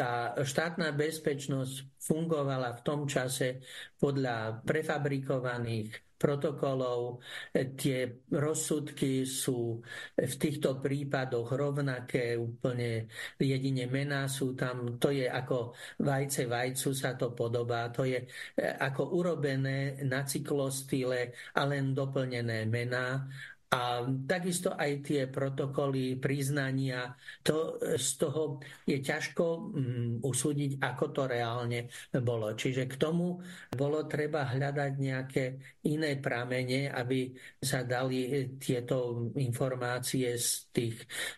[0.00, 3.60] tá štátna bezpečnosť fungovala v tom čase
[4.00, 7.20] podľa prefabrikovaných protokolov.
[7.52, 9.80] Tie rozsudky sú
[10.16, 14.96] v týchto prípadoch rovnaké, úplne jedine mená sú tam.
[14.96, 17.92] To je ako vajce vajcu sa to podobá.
[17.92, 18.28] To je e,
[18.60, 23.28] ako urobené na cyklostyle a len doplnené mená
[23.70, 27.14] a takisto aj tie protokoly priznania,
[27.46, 31.86] to, z toho je ťažko um, usúdiť, ako to reálne
[32.18, 32.58] bolo.
[32.58, 33.38] Čiže k tomu
[33.70, 35.44] bolo treba hľadať nejaké
[35.86, 37.30] iné pramene, aby
[37.62, 40.96] sa dali tieto informácie z tých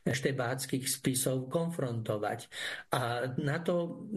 [0.09, 2.49] štebáckých spisov konfrontovať.
[2.97, 4.09] A na to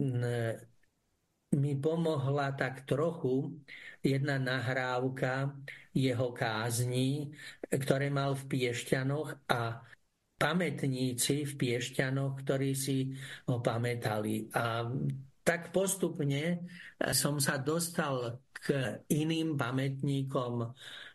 [1.52, 3.60] mi pomohla tak trochu
[4.00, 5.52] jedna nahrávka
[5.96, 7.32] jeho kázni,
[7.72, 9.80] ktoré mal v Piešťanoch a
[10.36, 13.16] pamätníci v Piešťanoch, ktorí si
[13.48, 14.52] ho pamätali.
[14.52, 14.84] A
[15.40, 16.68] tak postupne
[17.16, 20.68] som sa dostal k iným pamätníkom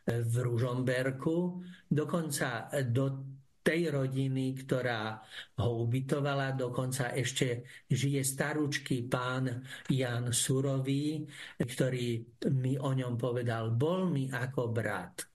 [0.07, 5.21] v Ružomberku, dokonca do tej rodiny, ktorá
[5.61, 6.57] ho ubytovala.
[6.57, 11.25] Dokonca ešte žije staručký pán Jan Surový,
[11.61, 15.31] ktorý mi o ňom povedal, bol mi ako brat.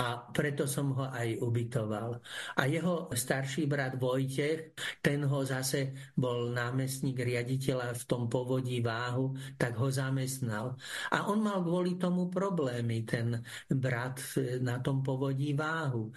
[0.00, 2.24] A preto som ho aj ubytoval.
[2.56, 4.72] A jeho starší brat Vojtech,
[5.04, 10.72] ten ho zase bol námestník riaditeľa v tom povodí váhu, tak ho zamestnal.
[11.12, 14.24] A on mal kvôli tomu problémy, ten brat
[14.64, 16.08] na tom povodí váhu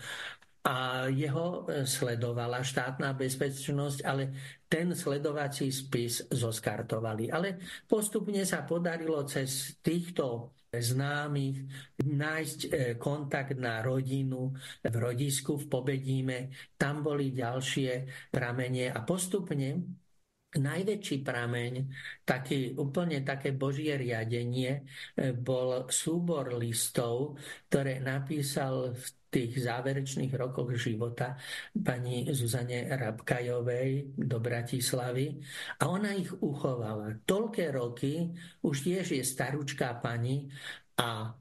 [0.63, 4.31] a jeho e, sledovala štátna bezpečnosť, ale
[4.71, 7.27] ten sledovací spis zoskartovali.
[7.27, 11.67] Ale postupne sa podarilo cez týchto známych
[11.99, 16.39] nájsť e, kontakt na rodinu v rodisku v Pobedíme.
[16.79, 17.91] Tam boli ďalšie
[18.31, 19.99] pramene a postupne
[20.57, 21.73] najväčší prameň,
[22.25, 24.81] taký, úplne také božie riadenie,
[25.17, 27.39] e, bol súbor listov,
[27.69, 31.33] ktoré napísal v tých záverečných rokoch života
[31.73, 35.41] pani Zuzane Rabkajovej do Bratislavy
[35.81, 37.25] a ona ich uchovala.
[37.25, 38.29] Toľké roky,
[38.61, 40.53] už tiež je staručká pani
[41.01, 41.33] a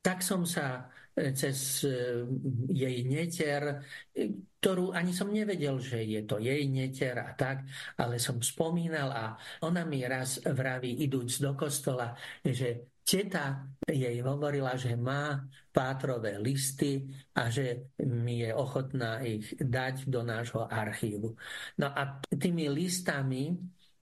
[0.00, 2.26] tak som sa cez e,
[2.74, 7.62] jej neter, e, ktorú ani som nevedel, že je to jej neter a tak,
[8.00, 9.24] ale som spomínal a
[9.62, 17.04] ona mi raz vraví, idúc do kostola, že teta jej hovorila, že má pátrové listy
[17.36, 21.36] a že mi je ochotná ich dať do nášho archívu.
[21.78, 23.54] No a tými listami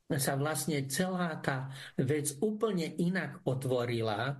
[0.06, 4.38] sa vlastne celá tá vec úplne inak otvorila,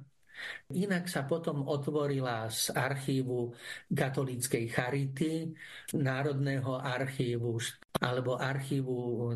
[0.72, 3.52] Inak sa potom otvorila z archívu
[3.92, 5.52] katolíckej charity,
[5.96, 7.60] Národného archívu
[8.02, 9.30] alebo archívu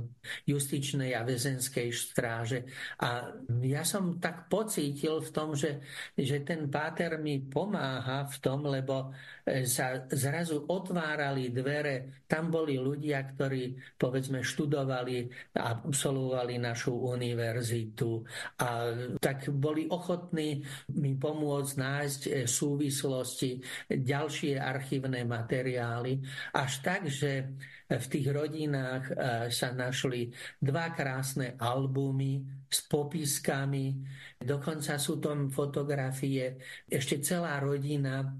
[0.49, 2.66] justičnej a väzenskej stráže.
[3.05, 3.30] A
[3.62, 5.84] ja som tak pocítil v tom, že,
[6.16, 9.12] že ten páter mi pomáha v tom, lebo
[9.62, 12.26] sa zrazu otvárali dvere.
[12.26, 15.30] Tam boli ľudia, ktorí povedzme študovali
[15.62, 18.26] a absolvovali našu univerzitu
[18.59, 18.91] a
[19.22, 20.59] tak boli ochotní
[20.99, 23.59] mi pomôcť nájsť e, súvislosti,
[23.91, 26.22] ďalšie archívne materiály,
[26.55, 27.51] až tak, že
[27.91, 29.14] v tých rodinách e,
[29.51, 30.31] sa našli
[30.62, 33.99] dva krásne albumy s popiskami,
[34.39, 38.31] dokonca sú tam fotografie, ešte celá rodina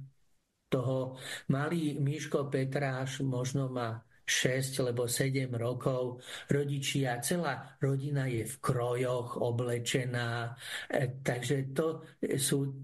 [0.71, 1.19] toho
[1.51, 6.19] malý Miško Petráš možno má 6 alebo 7 rokov.
[6.51, 10.51] Rodičia, celá rodina je v krojoch oblečená.
[10.91, 12.03] E, takže to
[12.35, 12.75] sú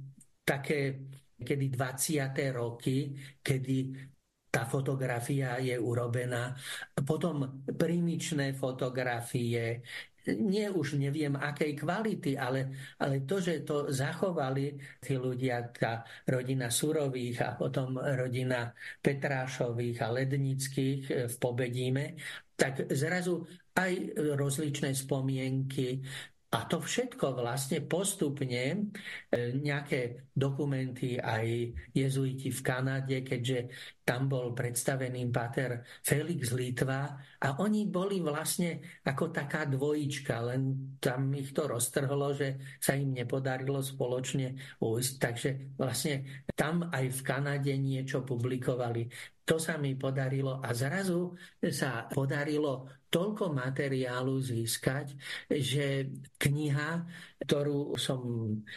[0.46, 1.10] také
[1.42, 2.54] kedy 20.
[2.54, 3.10] roky,
[3.42, 3.76] kedy
[4.52, 6.54] tá fotografia je urobená.
[7.02, 9.80] Potom prímičné fotografie,
[10.26, 16.70] nie už neviem akej kvality, ale, ale to, že to zachovali tí ľudia, tá rodina
[16.70, 18.70] Surových a potom rodina
[19.02, 22.14] Petrášových a Lednických v Pobedíme,
[22.54, 23.42] tak zrazu
[23.74, 23.92] aj
[24.36, 26.04] rozličné spomienky,
[26.52, 28.76] a to všetko vlastne postupne e,
[29.56, 33.68] nejaké dokumenty aj jezuiti v Kanade, keďže
[34.02, 41.30] tam bol predstavený pater Felix Litva a oni boli vlastne ako taká dvojička, len tam
[41.36, 45.12] ich to roztrhlo, že sa im nepodarilo spoločne ujsť.
[45.20, 49.06] Takže vlastne tam aj v Kanade niečo publikovali.
[49.42, 51.34] To sa mi podarilo a zrazu
[51.70, 55.12] sa podarilo toľko materiálu získať,
[55.52, 56.08] že
[56.40, 57.04] kniha,
[57.42, 58.20] ktorú som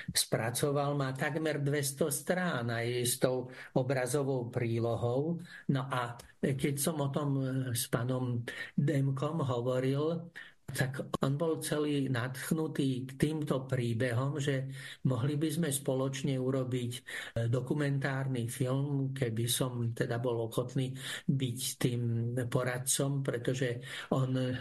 [0.10, 5.38] spracoval, má takmer 200 strán aj s tou obrazovou prílohou.
[5.70, 7.30] No a keď som o tom
[7.74, 8.42] s pánom
[8.78, 10.30] Demkom hovoril,
[10.66, 14.66] tak on bol celý nadchnutý k týmto príbehom, že
[15.06, 17.02] mohli by sme spoločne urobiť e,
[17.48, 20.92] dokumentárny film, keby som teda bol ochotný
[21.30, 22.02] byť tým
[22.50, 23.78] poradcom, pretože
[24.10, 24.52] on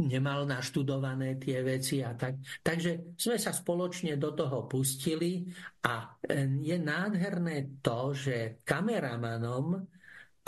[0.00, 2.40] nemal naštudované tie veci a tak.
[2.64, 5.44] Takže sme sa spoločne do toho pustili
[5.84, 9.84] a e, je nádherné to, že kameramanom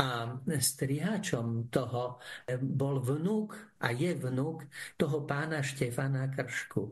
[0.03, 4.65] a strihačom toho eh, bol vnúk a je vnúk
[4.97, 6.85] toho pána Štefana Kršku.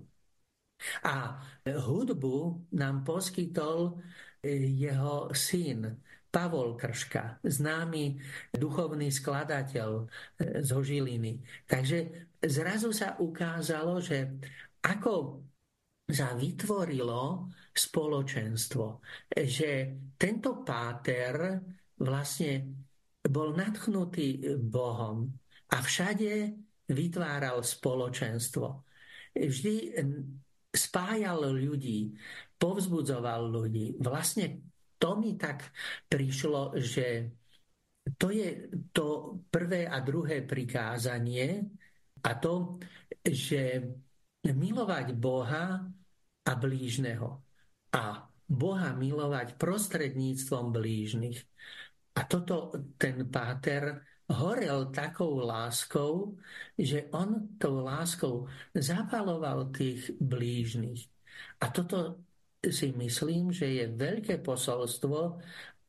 [1.04, 3.98] A hudbu nám poskytol
[4.44, 5.90] eh, jeho syn
[6.30, 8.22] Pavol Krška, známy
[8.54, 11.40] duchovný skladateľ eh, z Žiliny.
[11.66, 14.40] Takže zrazu sa ukázalo, že
[14.80, 15.44] ako
[16.10, 19.70] sa vytvorilo spoločenstvo, že
[20.18, 21.62] tento páter
[22.00, 22.52] vlastne
[23.22, 25.30] bol nadchnutý Bohom
[25.70, 26.50] a všade
[26.90, 28.82] vytváral spoločenstvo.
[29.38, 29.94] Vždy
[30.74, 32.10] spájal ľudí,
[32.58, 33.94] povzbudzoval ľudí.
[34.02, 34.66] Vlastne
[34.98, 35.70] to mi tak
[36.10, 37.30] prišlo, že
[38.18, 41.70] to je to prvé a druhé prikázanie
[42.24, 42.78] a to,
[43.24, 43.84] že
[44.44, 45.84] milovať Boha
[46.44, 47.44] a blížneho
[47.92, 51.38] a Boha milovať prostredníctvom blížnych.
[52.18, 56.34] A toto ten páter horel takou láskou,
[56.74, 61.06] že on tou láskou zapaloval tých blížnych.
[61.62, 62.26] A toto
[62.60, 65.40] si myslím, že je veľké posolstvo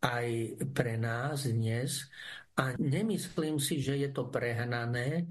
[0.02, 0.28] aj
[0.74, 2.10] pre nás dnes.
[2.52, 5.24] A nemyslím si, že je to prehnané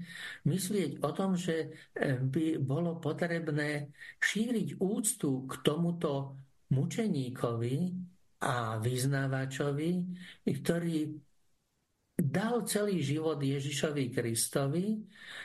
[0.47, 1.69] myslieť o tom, že
[2.01, 6.35] by bolo potrebné šíriť úctu k tomuto
[6.73, 7.77] mučeníkovi,
[8.41, 9.91] a vyznávačovi,
[10.49, 11.13] ktorý
[12.17, 14.97] dal celý život Ježišovi Kristovi,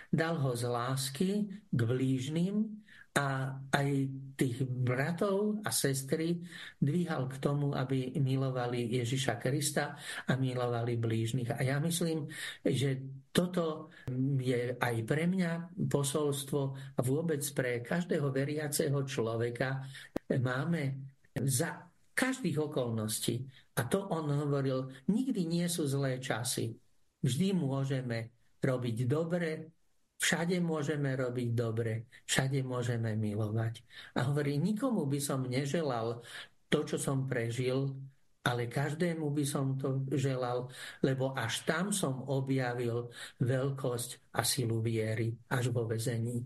[0.09, 1.31] dal ho z lásky
[1.69, 2.86] k blížnym
[3.17, 3.89] a aj
[4.37, 6.37] tých bratov a sestry
[6.77, 9.97] dvíhal k tomu, aby milovali Ježiša Krista
[10.29, 11.57] a milovali blížnych.
[11.57, 12.29] A ja myslím,
[12.61, 13.89] že toto
[14.37, 16.61] je aj pre mňa posolstvo
[16.97, 19.81] a vôbec pre každého veriaceho človeka.
[20.37, 20.83] Máme
[21.33, 26.77] za každých okolností, a to on hovoril, nikdy nie sú zlé časy.
[27.21, 29.73] Vždy môžeme robiť dobre,
[30.27, 33.87] Všade môžeme robiť dobre, všade môžeme milovať.
[34.19, 36.19] A hovorí, nikomu by som neželal
[36.67, 37.95] to, čo som prežil,
[38.43, 40.67] ale každému by som to želal,
[40.99, 43.07] lebo až tam som objavil
[43.39, 46.43] veľkosť a silu viery, až vo vezení.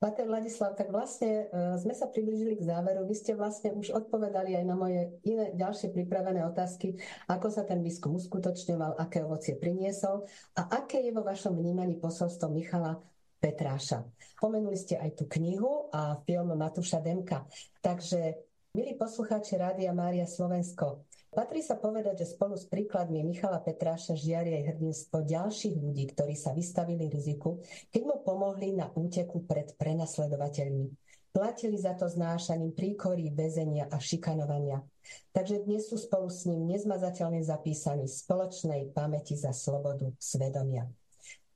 [0.00, 3.04] Pater Ladislav, tak vlastne uh, sme sa priblížili k záveru.
[3.04, 6.96] Vy ste vlastne už odpovedali aj na moje iné ďalšie pripravené otázky,
[7.28, 10.24] ako sa ten výskum uskutočňoval, aké ovocie priniesol
[10.56, 12.96] a aké je vo vašom vnímaní posolstvo Michala
[13.44, 14.08] Petráša.
[14.40, 17.44] Pomenuli ste aj tú knihu a film Matúša Demka.
[17.84, 18.40] Takže,
[18.72, 24.50] milí poslucháči Rádia Mária Slovensko, Patrí sa povedať, že spolu s príkladmi Michala Petráša žiari
[24.58, 27.62] aj hrdinstvo ďalších ľudí, ktorí sa vystavili riziku,
[27.94, 30.90] keď mu pomohli na úteku pred prenasledovateľmi.
[31.30, 34.82] Platili za to znášaním príkorí, väzenia a šikanovania.
[35.30, 40.90] Takže dnes sú spolu s ním nezmazateľne zapísaní v spoločnej pamäti za slobodu svedomia.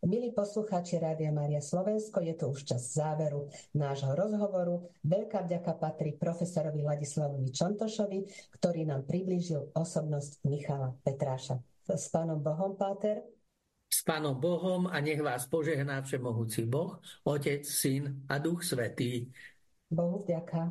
[0.04, 4.92] Milí poslucháči Rádia Maria Slovensko, je to už čas záveru nášho rozhovoru.
[5.00, 11.56] Veľká vďaka patrí profesorovi Ladislavovi Čontošovi, ktorý nám priblížil osobnosť Michala Petráša.
[11.88, 13.24] S pánom Bohom, Páter.
[13.88, 19.32] S pánom Bohom a nech vás požehná všemohúci Boh, Otec, Syn a Duch Svetý.
[19.88, 20.68] Bohu vďaka.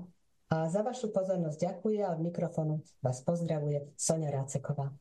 [0.54, 4.94] A za vašu pozornosť ďakujem a od mikrofonu vás pozdravuje Sonia Ráceková.